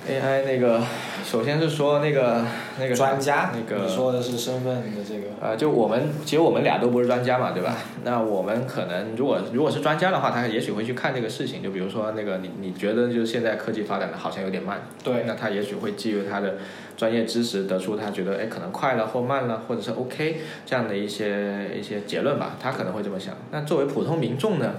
[0.08, 0.80] AI 那个，
[1.28, 2.42] 首先是说那个
[2.80, 5.26] 那个专家，那个你说的是身份的这个。
[5.42, 7.76] 呃，就我们其实我们俩都不是专家嘛，对吧？
[8.02, 11.62] 那我们可能如果如果是专家的话，他也许会去看这个事情。
[11.62, 16.54] 就比如说那个你你觉得就是现在科技发展的好像有点慢，对，那他也许会基于他的
[16.96, 23.34] 专业知识得出他觉得哎可能快了或慢了或者是 OK 这样的一些一些结论吧，他可能会这么想。
[23.50, 24.76] 那作为普通民众呢？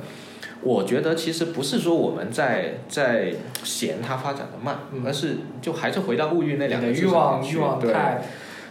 [0.62, 3.34] 我觉得其实不是说我们在在
[3.64, 8.22] 嫌它发展的慢，而是就还是回到物欲那两个欲望欲望太。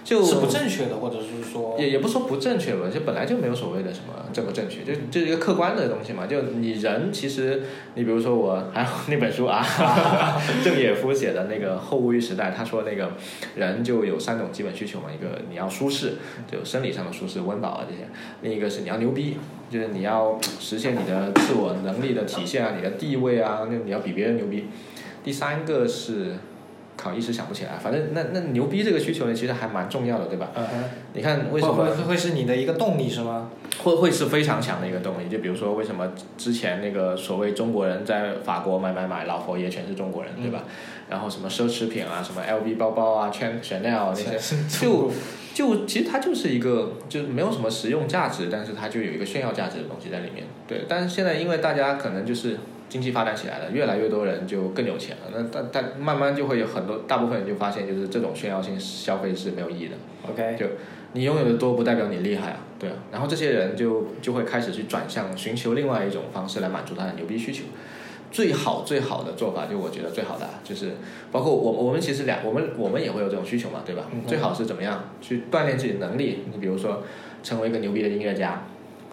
[0.09, 6.27] 就是不正确的，或者是说也也不说不正确吧，就本来就没有所谓的什么正不正确，就就是一个客观的东西嘛。
[6.27, 9.63] 就你人其实，你比如说我还有那本书啊，
[10.65, 13.13] 郑也夫写的那个《后物欲时代》，他说那个
[13.55, 16.15] 人就有三种基本需求嘛，一个你要舒适，
[16.51, 18.09] 就生理上的舒适、温饱啊这些；
[18.41, 19.37] 另一个是你要牛逼，
[19.71, 24.63] 就是你要实现你的自我能力的体现啊，你的地位啊，那你要比别人牛逼；
[25.23, 26.33] 第三个是。
[26.99, 27.79] 靠，一时想不起来。
[27.81, 30.51] 反正那那牛逼这个需求呢，其实还蛮重要的，对吧？
[30.55, 30.85] 嗯哼。
[31.15, 33.51] 你看为什么会会是你的一个动力是吗？
[33.79, 35.29] 会会是非常强的一个动力。
[35.29, 40.65] 就比如说，为什么之前那个所谓中国人在法国买买买，老佛爷全是中国人，对吧？
[41.09, 44.37] 然后什么奢侈品啊，什么 LV 包包啊，Chanel 那些，
[44.69, 45.11] 就
[45.55, 50.45] 就其实它就是一个，就没有什么实用价值，但是它就有一个炫耀价值的东西在里面。
[50.67, 52.59] 对，但是现在因为大家可能就是。
[52.89, 55.30] 经济发展起来了，越来越多人就更有钱了。
[55.32, 59.95] 那但但慢慢就会有很多大部分人就发现，就是这种炫耀性消费是没有意义的。
[60.30, 60.66] OK，就
[61.12, 62.97] 你拥有的多不代表你厉害啊，对啊。
[63.12, 67.64] 然后这些人就就会开始去转向寻求另外一种方式来满足他的牛逼需求。
[68.30, 70.93] 最好最好的做法，就我觉得最好的就是，
[71.32, 74.05] 包括我我们其实两我们我们也会有这种需求嘛，对吧？
[74.26, 76.41] 最好是怎么样去锻炼自己的能力？
[76.53, 77.03] 你比如说
[77.43, 78.66] 成为一个牛逼的音乐家，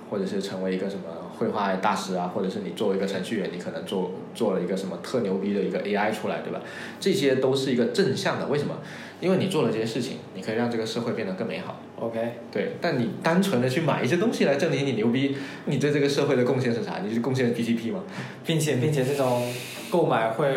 [0.09, 1.03] 或者是成为一个什么？
[1.37, 6.61] 绘画大师啊，或者是你作为一个程序员，你可能做做了一个什么特牛逼的一个 AI 出来，对吧？
[6.99, 8.47] 这些都是一个正向的。
[8.47, 8.75] 为什么？
[9.21, 11.79] 因为你做了这些事情，你可以让这个社会变得更美好。
[11.99, 12.73] OK，对。
[12.81, 16.99] 但你单纯的去买一些东西来证明你牛逼，你对这个社会的贡献是啥？
[17.05, 18.03] 你是贡献 GDP 吗？
[18.45, 19.53] 并且，并且这种
[19.89, 20.53] 购买会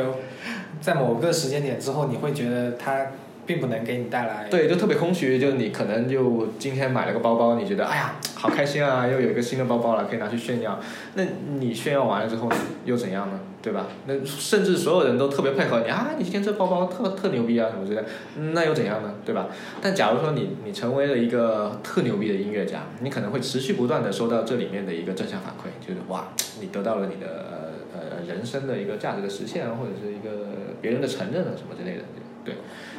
[0.81, 3.07] 在某个时间点之后，你会觉得它。
[3.49, 5.39] 并不能给你带来对，就特别空虚。
[5.39, 10.79] 就你可能就今天买了个包包，你觉得哎呀 好开心啊，又有一个新的包包了，可以拿去炫耀。
[11.15, 11.25] 那
[11.59, 12.49] 你炫耀完了之后
[12.85, 13.41] 又怎样呢？
[13.61, 13.87] 对吧？
[14.07, 18.05] 那甚至所有人都特别配合你啊，你今天这包包特特牛逼啊什么之类，
[18.53, 19.15] 那又怎样呢？
[19.25, 19.49] 对吧？
[19.83, 26.29] 但假如说你你成为了一个特牛逼的音乐家，你可能会持续不断的收到这里面的一个正向反馈，就是哇，
[26.61, 30.47] 你得到了你的呃人生的一个价值的实现，或者是一个
[30.81, 32.05] 别人的承认啊什么之类的，
[32.45, 32.55] 对。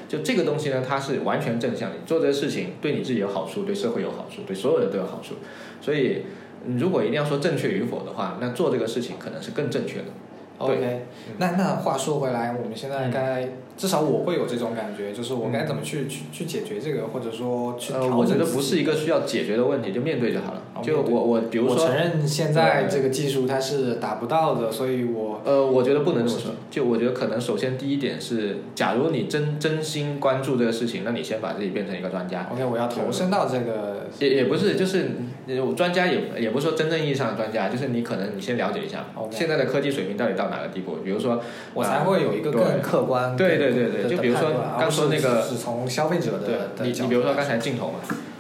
[0.09, 1.95] 就这个东西呢，它是完全正向的。
[1.95, 5.35] 你做这个事情对你自己有好处，对社会有好处，对所有人都有好处。
[5.79, 6.23] 所以，
[6.77, 10.05] 如果一定要说正确与否的话，那做这个事情可能是更正确的。
[10.57, 11.05] OK，
[11.37, 13.47] 那那话说回来，我们现在该、
[13.79, 20.61] 至少我会有这种感觉，就是我该怎么去、去去解决这个，或者说去调呃，我觉得不是一个需要解决的问题，就面对就好了。
[20.83, 26.51] 就我我比如说我承，认现在这个技术它是达不到的，所以我呃，我觉得不能这么说。
[26.69, 32.49] 就我觉得可能首先第一点是，假如你真真心关注这个事情，那你先把自己变成一个专家。
[32.51, 35.11] OK，我要投身到这个也也不是，就是
[35.47, 40.97] 呃我专家也也不是说真正意义上的专家，就是你可能你先了解一下现在的科技水平到底到哪个地步。
[41.03, 41.41] 比如说，
[41.73, 47.99] 我才会有一个对更客观对对对对对就比如说刚说那个是从消费者的对你你比如说刚才镜头嘛，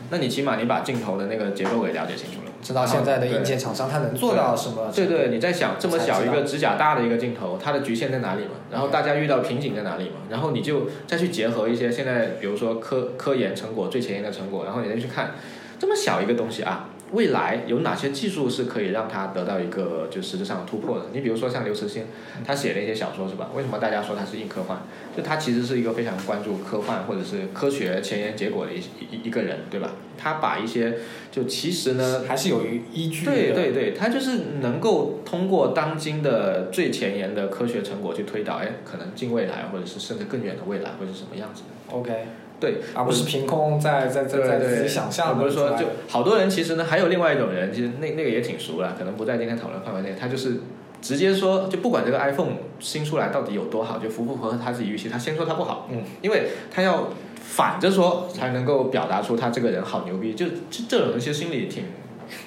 [0.09, 4.91] 那你起码你把镜头的那个结构给了解清楚了，知道现在的硬件厂商它能做到什么？
[4.93, 8.51] 对对，你在想这么小一个指甲大的一个镜头，它的局限在哪里嘛？
[8.71, 10.17] 然后大家遇到瓶颈在哪里嘛？
[10.29, 15.35] 然后你就再去结合一些现在比如说科科研成果最前沿的成果，然后你再去看
[15.77, 21.05] 这么小一个东西啊，未来有哪些技术是可以让它得到一个就实质上的突破的？
[21.13, 22.05] 你比如说像刘慈欣，
[22.45, 23.49] 他写的一些小说是吧？
[23.55, 24.77] 为什么大家说他是硬科幻？
[25.15, 29.91] 就他其实是一个非常关注科幻或者是科学前沿结果的一一一个人，对吧？
[30.17, 30.97] 他把一些
[31.31, 32.61] 就其实呢还是有
[32.93, 33.31] 依据的。
[33.31, 41.95] 对对对，他就是能够通过当今的最前沿的科学成果去推导，哎，可能近未来或者是甚至更远的未来会是什么样子的。
[41.95, 42.27] ，OK，
[42.59, 45.43] 对，而不是凭空在在在在自己想象的。
[45.43, 50.57] 不是说就好多人其实呢，还有另外一种人，其实那那个也挺熟了，可能不在今天讨论范围内，他就是。
[51.01, 57.07] 直接说，就不管这个 iPhone 新出来到底有多好，就符不符合他自己预期，他先说他不好，嗯，因为他要
[57.41, 60.33] 反着说，才能够表达出他这个人好牛逼。
[60.33, 61.85] 就这这种人其实心里挺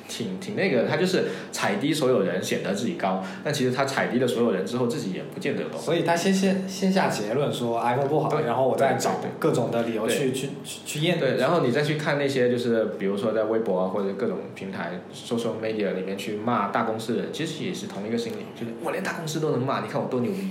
[0.08, 3.22] 挺挺那个，他就是踩低所有人，显得自己高。
[3.42, 5.84] 但其实他踩低了所有人之后，自己也不见得有多好。
[5.84, 11.18] 所以他先先先下结论说 iPhone 不好，然后我再找各种的理由去去去去验。
[11.18, 20.48] 对，然后你再去看那些就是比如说在微博啊或者各种平台 social media 里面去骂大公司的人，其实也是同一个心理，就是我连大公司都能骂，你看我多牛逼，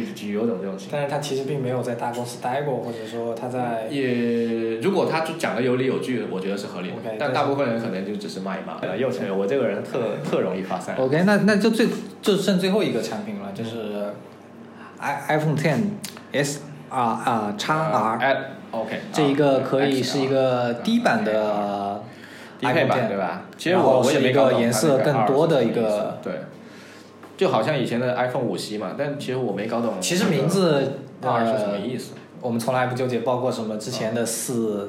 [0.00, 0.76] 就就有种这种。
[0.90, 6.94] 但是他其实并没有在大公司待过，或者说他在也如果他就讲的有理有据，我觉得是合理的。
[6.94, 8.78] OK，但大部分人可能就只是骂一骂。
[8.80, 10.96] 呃，又承认我这个人特特容易发散。
[10.96, 11.88] OK，那那就最
[12.20, 14.12] 就剩最后一个产品了，就是
[14.98, 15.78] i iPhone Ten
[16.32, 18.36] S R 啊叉 R 哎
[18.70, 22.02] ，OK，这一个可以啊是一个低版的
[22.58, 23.42] 低配 iPhone 版对吧？
[23.56, 26.32] 其实我我也是一个没搞颜色更多的一个对，
[27.36, 29.94] 就好像以前的 iPhone 五 C 嘛，但其实我没搞懂。
[30.00, 32.12] 其实名字 R 是什么呃意思？
[32.40, 34.88] 我们从来不纠结，包括什么之前的四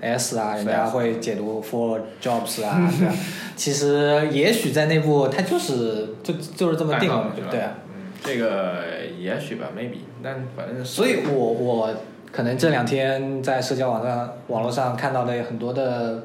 [0.00, 3.14] S 啊，人家会解读 For Jobs 啊， 对啊。
[3.56, 7.74] 其实也许在内部它就是就就是这么定了对啊。
[7.88, 8.82] 嗯，这个
[9.18, 11.94] 也许吧，maybe，但反正所以我我
[12.32, 16.24] 可能这两天在社交网上网络上看到的很多的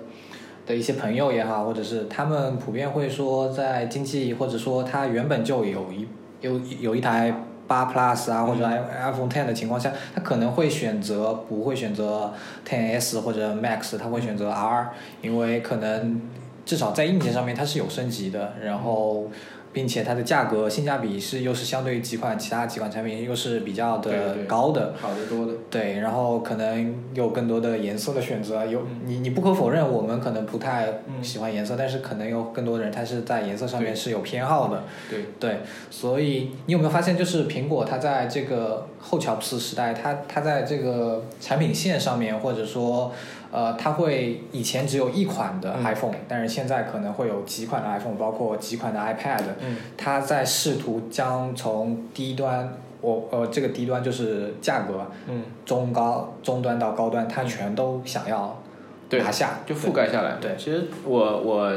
[0.69, 6.07] 的一些朋友也好，或者是他们普遍会说，在经济或者说他原本就有一
[6.41, 7.33] 有有一台
[7.67, 12.31] 八 Plus 啊或者 iPhone Ten 的情况下，他可能会选择不会选择
[12.63, 14.91] Ten S 或者 Max，他会选择 R，
[15.23, 16.21] 因为可能
[16.67, 19.27] 至少在硬件上面它是有升级的，然后。
[19.71, 25.53] 并且它的价格性价比是又是相对于几款其他几款产品又是比较的高的，好得多的。
[25.69, 31.23] 对，然后可能有更多的颜色的选择，有你你不可否认，我们可能不太嗯。
[31.23, 35.59] 喜欢颜色，但是可能有更多的人他是在颜色上面是有偏好的，对，对，
[35.91, 43.11] 所以你有没有发现，就是苹果它在这个后乔布斯时代，它它在这个产品线上面，或者说
[43.51, 45.83] 呃，它会以前只有一款的嗯。
[45.83, 58.61] iPhone，、但是现在可能会有几款的 iPhone，包括几款的 iPad，嗯，它在试图将从低端，我呃这个低端就是价格，嗯，中高中端到高端，它全都想要
[59.09, 60.37] 对拿下，就覆盖下来。
[60.39, 61.73] 对其实我我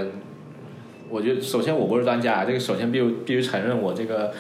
[1.09, 4.33] 我觉得，首先我不是专家啊，这个首先必须必须承认我这个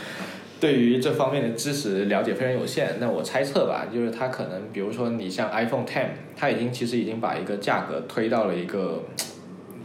[0.63, 2.99] 对于这方面的知识了解非常有限。
[3.01, 9.03] 那我猜测吧，就是它可能，比如说你像 iPhone Ten，它已经其实已经把一个价格推到了一个。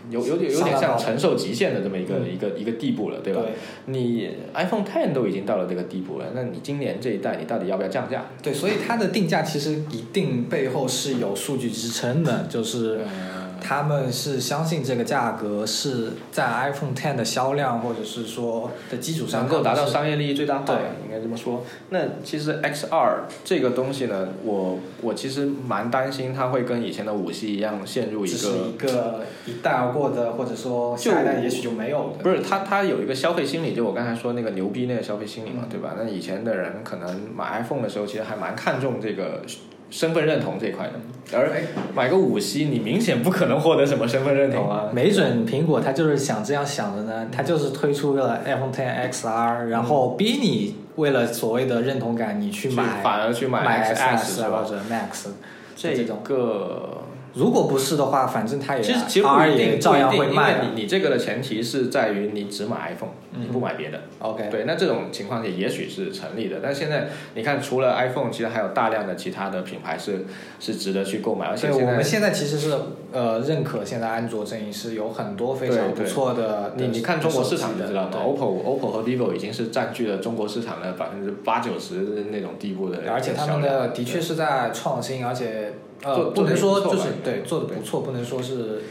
[0.10, 3.42] 有有点有点像承受极限的这么一个、嗯一个一个地步了，对吧？
[3.88, 8.26] 你 iPhone Ten 都已经到了这个地步了，那你今年这一代你到底要不要降价？
[8.42, 21.64] 对，所以它的定价其实一定背后是有数据支撑的，就是嗯他们是相信这个价格是在 iPhone Ten 的销量或者是说的基础上能够达到商业利益最大化，对应该这么说。
[21.90, 32.24] 那其实 X 二这个东西呢，我我其实蛮担心它会跟以前的五系一样陷入一只是个一个一带而过的，或者说下一代也许就没有的。
[32.24, 35.96] 不是它它有一个消费心理，就我刚才说那个牛逼那个消费心理嘛，嗯对吧？
[35.98, 39.42] 那以前的人可能买 iPhone 的时候，其实还蛮看重这个。
[39.90, 41.52] 身份认同这一块的，而
[41.96, 44.90] 买个五系，你明显不可能获得什么身份认同啊。
[44.94, 55.30] 没准苹果它就是想这样想的呢，它就是推出了 iPhone Ten XR，然后逼你为了所谓的认同感，你去买反而去买买 XS 或者 Max
[55.76, 56.20] 这这种。
[56.24, 57.04] 个
[57.38, 64.00] 如果不是的话，反正它也其实其实不一定，照样会卖你你这个的前提是在于你只买 iPhone，、你不买别的。
[64.20, 70.26] OK，对，那这种情况也也许是成立的，但现在你看，除了 iPhone，其实还有大量的其他的品牌是
[70.60, 72.74] 是值得去购买，而且我们现在其实是
[73.12, 76.74] 呃认可现在安卓阵营是有很多非常不错的。
[76.76, 85.74] 你你看中国市场就知道嘛，OPPO OPPO 和 vivo 已经是占据了中国市场的百分之八九十那种地步的，而且他们的的确是在创新，而且
[86.04, 88.82] 呃不能说就是对做的不错，不能说是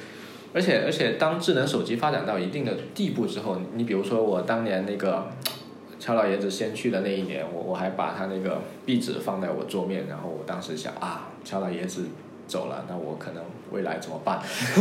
[0.53, 5.27] 而且而且，当智能手机发展到一定的地步之后，你比如说我当年那个
[6.01, 12.07] 乔老爷子先去的那一年，我我还把他那个壁纸放在我桌面，然后我当时想啊，乔老爷子
[12.47, 14.41] 走了，那我可能未来怎么办？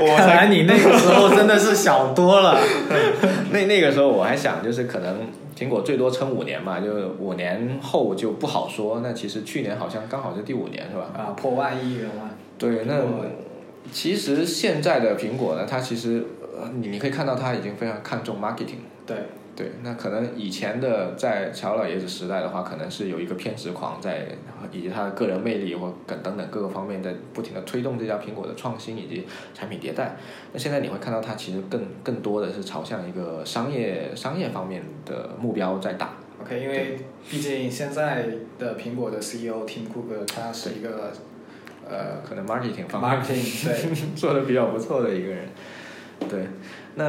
[0.00, 2.58] 我看才来你那个时候真的是想多了。
[3.52, 5.28] 那那个时候我还想，就是可能
[5.58, 9.00] 苹果最多撑五年嘛，就是五年后就不好说。
[9.02, 11.10] 那其实去年好像刚好是第五年，是吧？
[11.16, 12.30] 啊，破万亿元嘛。
[12.58, 12.94] 对，那
[13.92, 16.24] 其实现在的苹果呢，它其实
[16.58, 18.80] 呃你你可以看到它已经非常看重 marketing。
[19.06, 19.16] 对，
[19.60, 24.26] 对，那可能以前的在乔老爷子时代的话，可能是有一个偏执狂在，
[24.72, 30.16] 以及他的个人魅力或等等等各个方面在不停的推动这家苹果的创新以及产品迭代。
[30.54, 36.14] 那现在你会看到他其实更更多的是朝向一个商业商业方面的目标在打。
[36.40, 36.96] OK，因为
[37.28, 41.12] 毕竟现在的苹果的 CEO Tim Cook 他是一个
[41.86, 45.48] 呃可能 marketing 方面 marketing 对 做的比较不错的一个人。
[46.28, 46.46] 对，
[46.96, 47.04] 那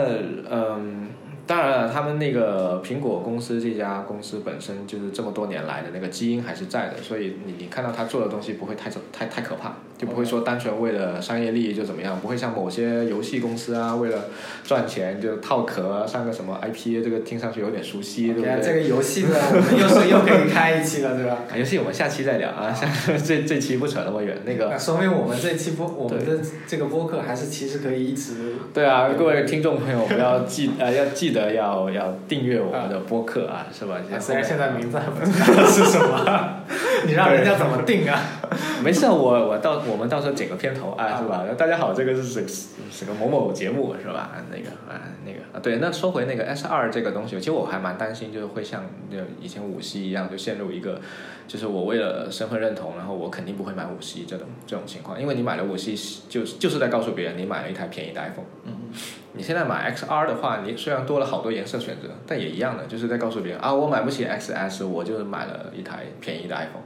[0.49, 1.09] 嗯，
[1.51, 14.29] 当然了，他们那个苹果公司这家公司本身就是这么多年来的那个基因还是在的，所以你你看到他做的东西不会太太太可怕，就不会说单纯为了商业利益就怎么样，不会像某些游戏公司啊，为了
[14.63, 18.61] 赚钱就套壳啊，上个什么 IP，这个听上去有点熟悉，对不对？
[18.63, 21.39] 这个游戏呢我们又是又可以开一期了，对吧？
[21.51, 22.87] 啊，游戏我们下期再聊啊，下
[23.17, 33.95] 这这期不扯那么远，那个那说明我们这期播我们的这个播客还是其实可以一直对啊，各位听众朋友，不要记呃要记得要要订阅我们的播客啊，是吧？
[34.13, 36.63] 啊虽然现在名字还不知道是什么，
[37.07, 38.19] 你让人家怎么定啊？
[38.83, 41.45] 没事，我我到我们到时候剪个片头啊，是吧？
[41.57, 42.45] 大家好，这个是是
[42.91, 44.31] 是个某某节目是吧？
[44.51, 50.99] 那个啊那个啊，对，那说回那个 S 二这个东西，其实我还蛮担心，就是会像那以前五系一样，就陷入一个，
[51.51, 55.93] 就是我为了身份认同，然后我肯定不会买五系这种这种情况，因为你买了五系，
[56.29, 58.45] 就是就是在告诉别人你买了一台便宜的 iPhone。
[58.63, 58.73] 嗯，
[59.33, 66.83] 你现在买 XR 的话，你虽然多了好多颜色选择，但也一样的，就是在告诉别人啊，我买不起 XS，我就是买了一台便宜的 iPhone。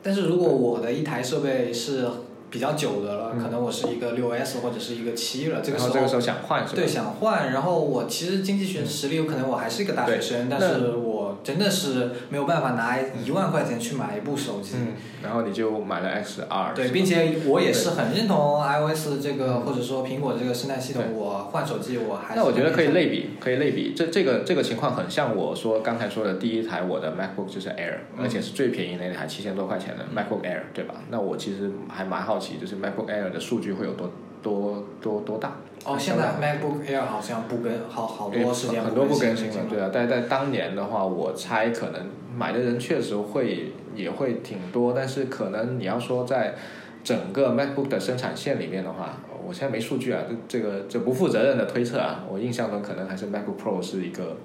[0.00, 2.06] 但是如果我的一台设备是
[2.50, 6.76] 比较久的了，嗯可能我是一个六 S 或者是一个七了，这个时候这个时候想换是吧？
[6.76, 11.11] 对想换，然后我其实经济学实力有可能我还是一个大学生，但是我
[11.42, 14.74] 真的是没有办法拿一万块钱去买一部手机。
[14.76, 14.88] 嗯，
[15.22, 23.92] 然后你就买了 XR，对，并且我也是很认同 iOS 这个或者说苹果这个生态系统，我换手机我还是那我觉得可以类比，可以类比。
[23.94, 30.94] 这这个这个情况很像我说刚才说的第一台我的 MacBook 就是 Air，、嗯而且是最便宜的那台七千多块钱的 MacBook Air，对吧？
[31.10, 34.10] 那我其实还蛮好奇，就是 MacBook Air 的数据会有多
[34.42, 35.56] 多多多大？
[35.84, 39.90] 哦，现在 MacBook Air 好像不跟好好多时间很多不更新了了，对啊。
[39.92, 46.54] 但在当年的话，我猜可能买的人确实会也会挺多，但是可能你要说在
[47.02, 54.36] 整个 MacBook 的生产线里面的话，我现在没数据啊，这这个这不负责任的推测啊，我印象中可能还是 MacBook Pro 是一个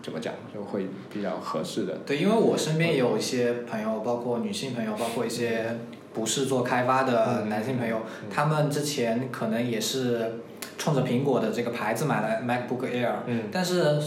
[0.00, 1.98] 怎么讲，就会比较合适的。
[2.06, 5.76] 对，因为我身边也有一些朋友，包括女性朋友，包括一些
[6.14, 8.00] 不是做开发的男性朋友，
[8.30, 10.40] 他们之前可能也是
[10.78, 14.00] 冲着苹果的这个牌子买了 MacBook Air，嗯，但是。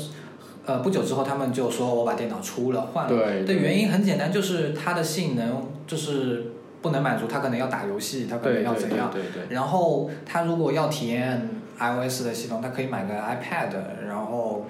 [0.68, 6.51] 呃，不久之后他们就说我把电脑出了换了，对的原因很简单，就是它的性能就是
[6.82, 9.10] 不能满足，他可能要打游戏，他可能对对对要怎样。
[9.10, 9.55] 对对。
[9.55, 11.49] 然后他如果要体验
[11.80, 13.70] iOS 的系统，他可以买个 iPad，
[14.10, 14.66] 然后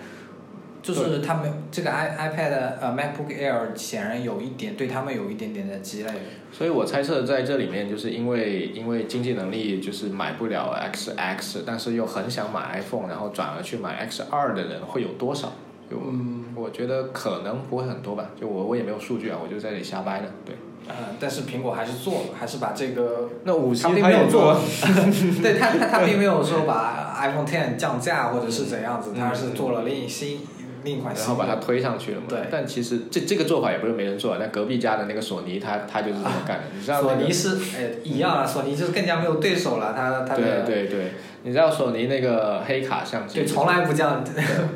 [0.94, 6.12] 就是他们这个 i iPad 呃 MacBook Air 显然有一点对他们有一点点的积累。
[6.52, 15.54] 所以我猜测在这里面，就是因为因为经济能力就是买不了 XX，但是又很想买 iPhone，然后转而去买 X 二的人会有多少？
[15.90, 18.32] 就、嗯我觉得可能不会很多吧。
[18.40, 20.26] 就我我也没有数据啊，我就在这里瞎掰的。
[20.44, 20.56] 对，
[20.88, 24.62] 呃，但是苹果还是做了，还是把这个，那五 G 它并没有做做，
[25.44, 30.40] 对他他他并没有说把 iPhone Ten 降价或者是怎样子，他是做了另一新
[30.88, 31.58] 另一款然后把它。
[31.68, 32.28] 推上去了嘛。
[32.30, 36.64] 对但其实这这个做法也不是没人做，那隔壁家的那个索尼，他他就是这么干的。
[36.78, 37.16] 你知道、那个？
[37.16, 41.12] 索尼是哎一样啊， 索尼就是更加没有对手了，他他对的对对，
[41.44, 44.24] 你知道索尼那个黑卡相机，对，从来不降，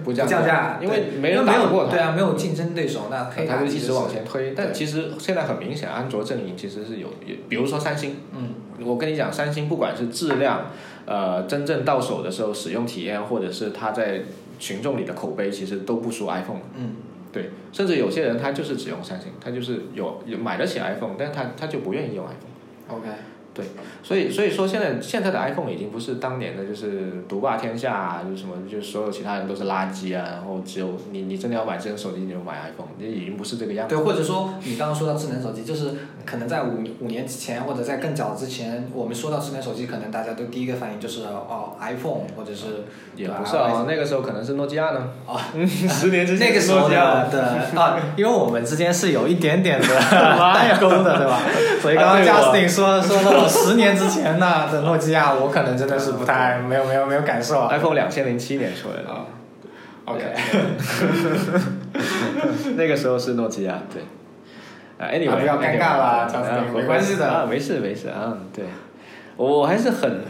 [0.03, 4.53] 不降 价，因为没人打过对啊，没有竞争对手，那黑卡就一直往前推。
[4.53, 7.07] 但其实现在很明显，安卓阵营其实是有，
[7.47, 10.71] 比如说三星，嗯，我跟你讲，三星不管是质量，
[11.05, 14.21] 呃，真正到手的时候使用体验，或者是它在
[14.61, 16.61] 群众里的口碑，其实都不输 iPhone。
[16.77, 16.95] 嗯，
[17.33, 22.99] 对，甚至有些人他就是只用三星，他就是有有买得起 iPhone，但是他他就不愿意用 iPhone。
[22.99, 23.07] OK。
[23.53, 23.65] 对，
[24.01, 33.93] 所以所以说现在现在的 iPhone 已经不是当年的，就是独霸天下啊，就是什么，就是所有其他人都是垃圾啊，然后只有你你真的要买智能手机，你就买 iPhone，这已经不是这个样子。
[33.93, 35.91] 对，或者说你刚刚说到智能手机，就是
[36.25, 42.85] 可能在五五年之前或者在更早之前，我们说到智能手机，可能大家都第一个反应就是哦 iPhone，或者是
[43.17, 45.09] 也不是啊，那个时候可能是诺基亚呢。
[45.27, 45.37] 哦，
[45.89, 46.97] 十年之前那个时候的
[47.75, 51.41] 啊，因为我们之间是有一点点的代沟的，对吧？
[51.81, 54.39] 所以刚刚 Justin 说说到了十年之前。
[54.39, 57.67] 呢的诺基亚，我可能真的是不太没有没有没有感受。
[57.67, 59.09] iPhone 两千零七年出来的
[60.05, 60.33] ，OK，
[62.75, 64.03] 那个时候是诺基亚，对。
[64.97, 66.31] 哎，你们不要尴尬了，
[66.73, 68.65] 没关系的啊，没事没事啊，对，
[69.35, 70.21] 我我还是很。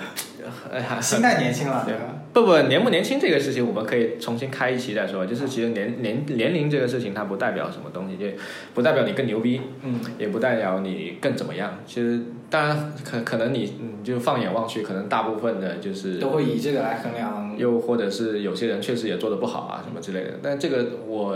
[0.74, 2.02] 哎呀心态年轻了，对吧？
[2.34, 5.26] 不不，年不年轻这个事情，我们可以重新开一期再说。
[5.26, 8.26] 就是其实年年年龄这个事情，它不代表什么东西，就
[8.74, 11.80] 不代表你更牛逼，嗯，也不代表你更怎么样。
[11.86, 17.54] 其实，当然可可能你你就放眼望去，可能大部分的就是都会以这个来衡量。
[17.58, 20.40] 又或者是有些人确实也做的不好啊，什么之类的。
[20.42, 21.34] 但这个我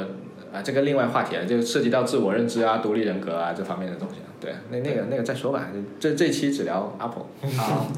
[0.53, 4.15] 啊，这个另外话题了，就涉及到自我认知啊、独立人格啊这方面的东西。
[4.39, 5.67] 对，那那个那个再说吧。
[5.99, 7.25] 这这期只聊 Apple。
[7.57, 7.91] 好。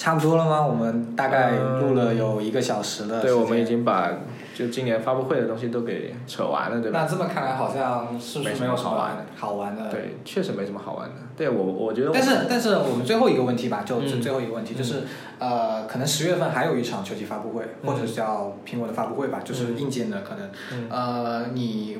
[0.00, 0.66] 差不多了吗？
[0.66, 3.20] 我们大概录了有一个小时的。
[3.20, 4.10] 对，我们已经把
[4.54, 7.00] 就今年发布会的东西都给扯完了，对吧？
[7.02, 9.26] 那这么看来，好像是没什么好玩的。
[9.36, 9.90] 好玩的。
[9.90, 11.16] 对，确实没什么好玩的。
[11.36, 12.10] 对我，我觉得。
[12.14, 15.02] 但是，但是我们最后一个问题吧，就最后一个问题，就是
[15.38, 20.88] 呃，可能十月份还有一场秋季发布会，或者是叫苹果的发布会吧，就是硬件的可能。
[20.88, 21.98] 呃，你。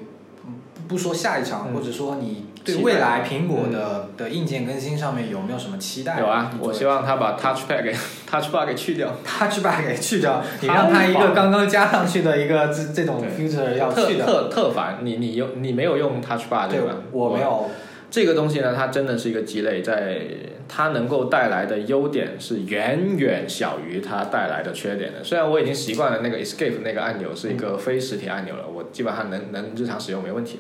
[0.89, 6.21] 不说下一场，或者说你对未来苹果的的硬件更新上面有没有什么期待？
[6.21, 7.93] 有啊，我希望他把 Touch Pad 给
[8.27, 14.99] Touch Bar 给去掉，Touch Bar 给去掉，你让他一个刚刚加上去的一个这这种 feature 要去的，特特烦。
[15.03, 16.97] 你你用你没有用 Touch Bar 对吧？
[17.13, 17.71] 我没有。
[18.11, 20.21] 这个东西呢，它真的是一个鸡肋，在
[20.69, 25.23] 它能够带来的优点是远远小于它带来的缺点的。
[25.23, 30.59] 虽然我已经习惯了那个 Escape 那个按钮是一个非实体按钮了，我基本上能能日常使用没问题。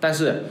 [0.00, 0.44] 但是，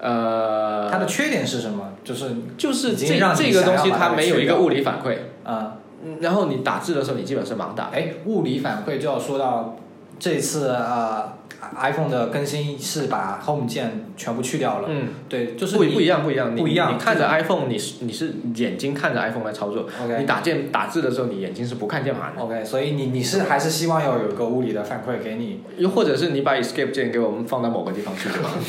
[0.00, 1.92] 呃，它的缺点是什么？
[2.02, 5.76] 就是就是这这个东西它没有一个物理反馈啊。
[6.20, 7.90] 然后你打字的时候，你基本是盲打。
[7.92, 9.76] 哎，物理反馈就要说到
[10.18, 11.34] 这次啊。
[11.78, 14.88] iPhone 的更新是把 Home 键全部去掉了。
[14.90, 16.94] 嗯，对，就是不不一样，不一样，不一样。
[16.94, 19.86] 你看着 iPhone，你是你是眼睛看着 iPhone 来操作。
[20.02, 20.20] OK。
[20.20, 22.40] 你打键打字的时候，你眼睛是不看键盘的。
[22.42, 28.56] OK，所以你你是还是希望要有一个物理的反馈给你，又或者是你把 Escape 键给我们放到某个地方去就好。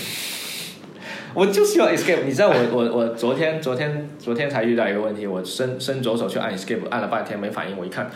[1.33, 2.23] 我就需要 Escape。
[2.25, 7.77] 你知道我我我昨天昨天昨天才遇到一个问题，我伸伸左手去按 Escape，按了半天没反应。
[7.77, 8.09] 我一看，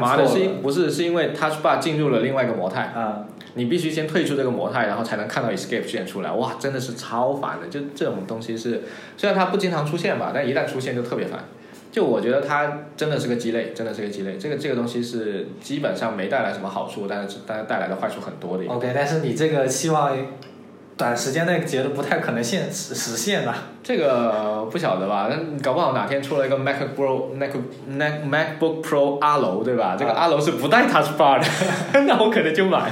[0.00, 3.24] 妈的，是因不是是因为 Touch Bar 进入了另外一个模态啊？
[3.54, 6.32] 你必须先退出这个模态，然后才能看到 Escape 键出来。
[6.32, 7.68] 哇，真的是超烦的。
[7.68, 8.82] 就这种东西是，
[9.16, 11.40] 虽然它不经常出现吧，但一旦出现就特别烦。
[11.90, 14.38] 就我觉得它真的是个鸡肋，真的是个鸡肋。
[14.38, 18.64] 这个这个东西是基本上没带来什么好处，但是但是带来的坏处很多的。
[18.66, 20.16] OK，但是你这个希望。
[20.96, 23.56] 短时间内觉得不太可能现实实现吧？
[23.82, 25.28] 这个不晓得吧？
[25.30, 27.50] 那搞不好哪天出了一个 Mac Pro、Mac
[27.88, 29.96] Mac MacBook Pro 阿楼，对吧？
[29.98, 31.46] 这个阿楼是不带 Touch Bar 的，
[32.06, 32.90] 那我可能就买。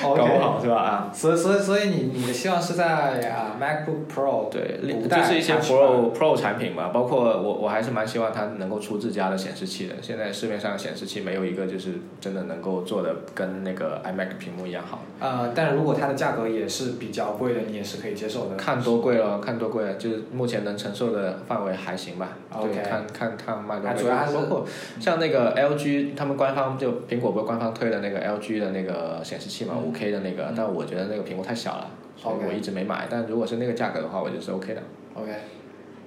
[0.00, 0.76] 搞不好是吧？
[0.76, 2.84] 啊，所以所以所以你你的希望是在
[3.30, 9.94] 啊 MacBook Pro 对，就是一些 Pro Pro 产品嘛，包括我我还是蛮希望它能够出自家的显示器的。
[10.00, 15.00] 现在市面上显示器没有一个就是真的能够做的跟那个 iMac 屏幕一样好。
[15.20, 18.56] 呃，但如果它的价格也是比较贵的，你也是可以接受的。
[18.56, 22.36] 看多贵了，看多贵了，就是目前能承受的范围还行吧。
[22.50, 24.02] OK，看看看卖多贵。
[24.02, 24.66] 主要包括
[25.00, 33.06] 像那个 LG，他们官方就苹果不是官方推的那个 LG 的那个显示器嘛，五 K 的那个，但我觉得那个屏幕太小了，所以我一直没买。
[33.10, 34.82] 但如果是那个价格的话，我觉得是 OK 的。
[35.14, 35.32] OK，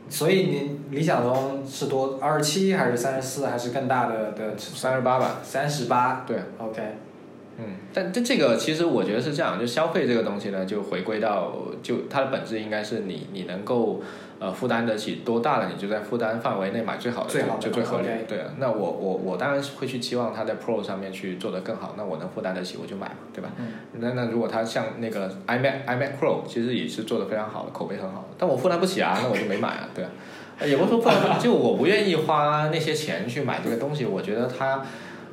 [0.10, 4.58] 所以你理想中是多二十七还是三十四还是更大的的？
[4.58, 5.40] 三十八吧。
[5.44, 6.24] 三十八。
[6.28, 6.38] 对。
[6.58, 6.82] OK。
[7.58, 14.02] 嗯，但这这个其实我觉得是这样，就消费这个东西呢，就回归到就它的本质应该是你你能够
[14.39, 17.30] 呃负担得起多大的，你就在负担范围内买最好的，
[17.60, 18.08] 就最合理。
[18.28, 23.52] 对啊，那我我我当然是会去期望它在 Pro 上面去做得更好，那我能负担得起我就买嘛，对吧？
[23.60, 23.68] 嗯。
[23.99, 30.10] 那那如果它像那个 iMac iMac Pro，其实也是做的非常好的，口碑很好，但我负担不起啊，那我就没买啊，对啊。
[30.66, 34.84] 也不是说不能，就我不愿意花那些钱去买这个东西，我觉得它。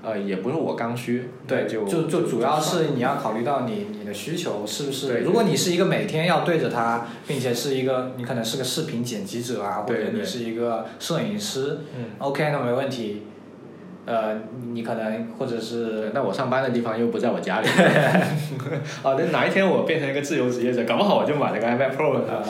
[0.01, 5.09] 呃，也不是我刚需，对，就就就主要是你要考虑到你你的需求是不是？
[5.09, 13.25] 对如果你是一个每天要对着它，并且是一个你可能是个视频剪辑者啊，或者你是一个摄影师，嗯，OK，那没问题。
[14.07, 14.41] 呃，
[14.73, 17.69] 你可能或者是，那我上班的地方又不在我家里
[19.03, 22.43] 啊，那哪一天我变成一个自由职业者，搞不好我就买了个 iPad Pro 了。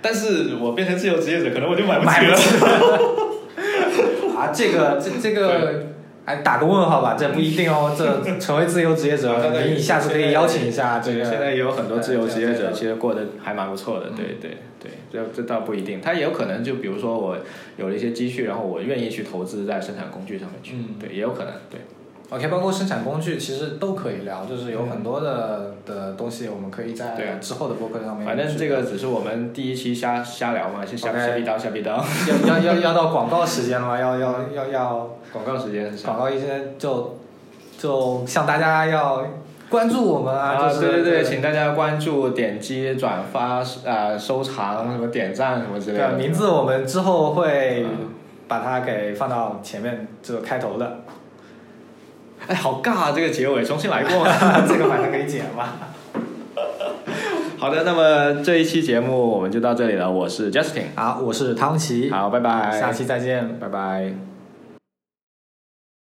[0.00, 2.34] 但是我变成自由职业者，可能我就买不起了。
[4.36, 5.87] 啊，这个这这个。
[6.28, 7.94] 哎，打个问号吧，这不一定哦。
[7.96, 8.04] 这
[8.38, 9.34] 成为自由职业者，
[9.66, 11.24] 你下次可以邀请一下这个。
[11.24, 14.10] 现在也有很多自由职业者，其实过得还蛮不错的。
[14.10, 17.38] 对对对，这这倒不一定，他也有可能就比如说我
[17.78, 20.74] 有了一些积蓄，然后我愿意去投资在生产工具上面去。
[21.00, 21.52] 对，也有可能。
[21.70, 21.80] 对。
[22.30, 28.26] OK，包括生产工具其实都可以聊，就是有很多的的东西，我们可以在之后的播客上面。
[28.26, 32.02] 反正这个只是我们第一期瞎瞎聊嘛，瞎瞎逼叨瞎逼叨。
[32.46, 33.98] 要要要要到广告时间了吗？
[33.98, 35.10] 要要要要。
[35.32, 35.90] 广告时间。
[36.04, 37.18] 广告一些就
[37.78, 39.22] 就向大家要
[39.68, 40.72] 关注我们啊！
[40.72, 46.12] 对对对，请大家关注、点击、转发、啊收藏、什么点赞什么之类的。
[46.12, 47.84] 名字我们之后会
[48.46, 51.00] 把它给放到前面这个开头的。
[52.48, 53.12] 哎，好尬啊！
[53.14, 54.26] 这个结尾重新来过，
[54.66, 55.76] 这个反正可以剪吧。
[57.58, 60.10] 好的，那么这一期节目我们就到这里了。
[60.10, 64.27] 我是 Justin，好，我是汤奇，好，拜拜，下期再见，拜拜。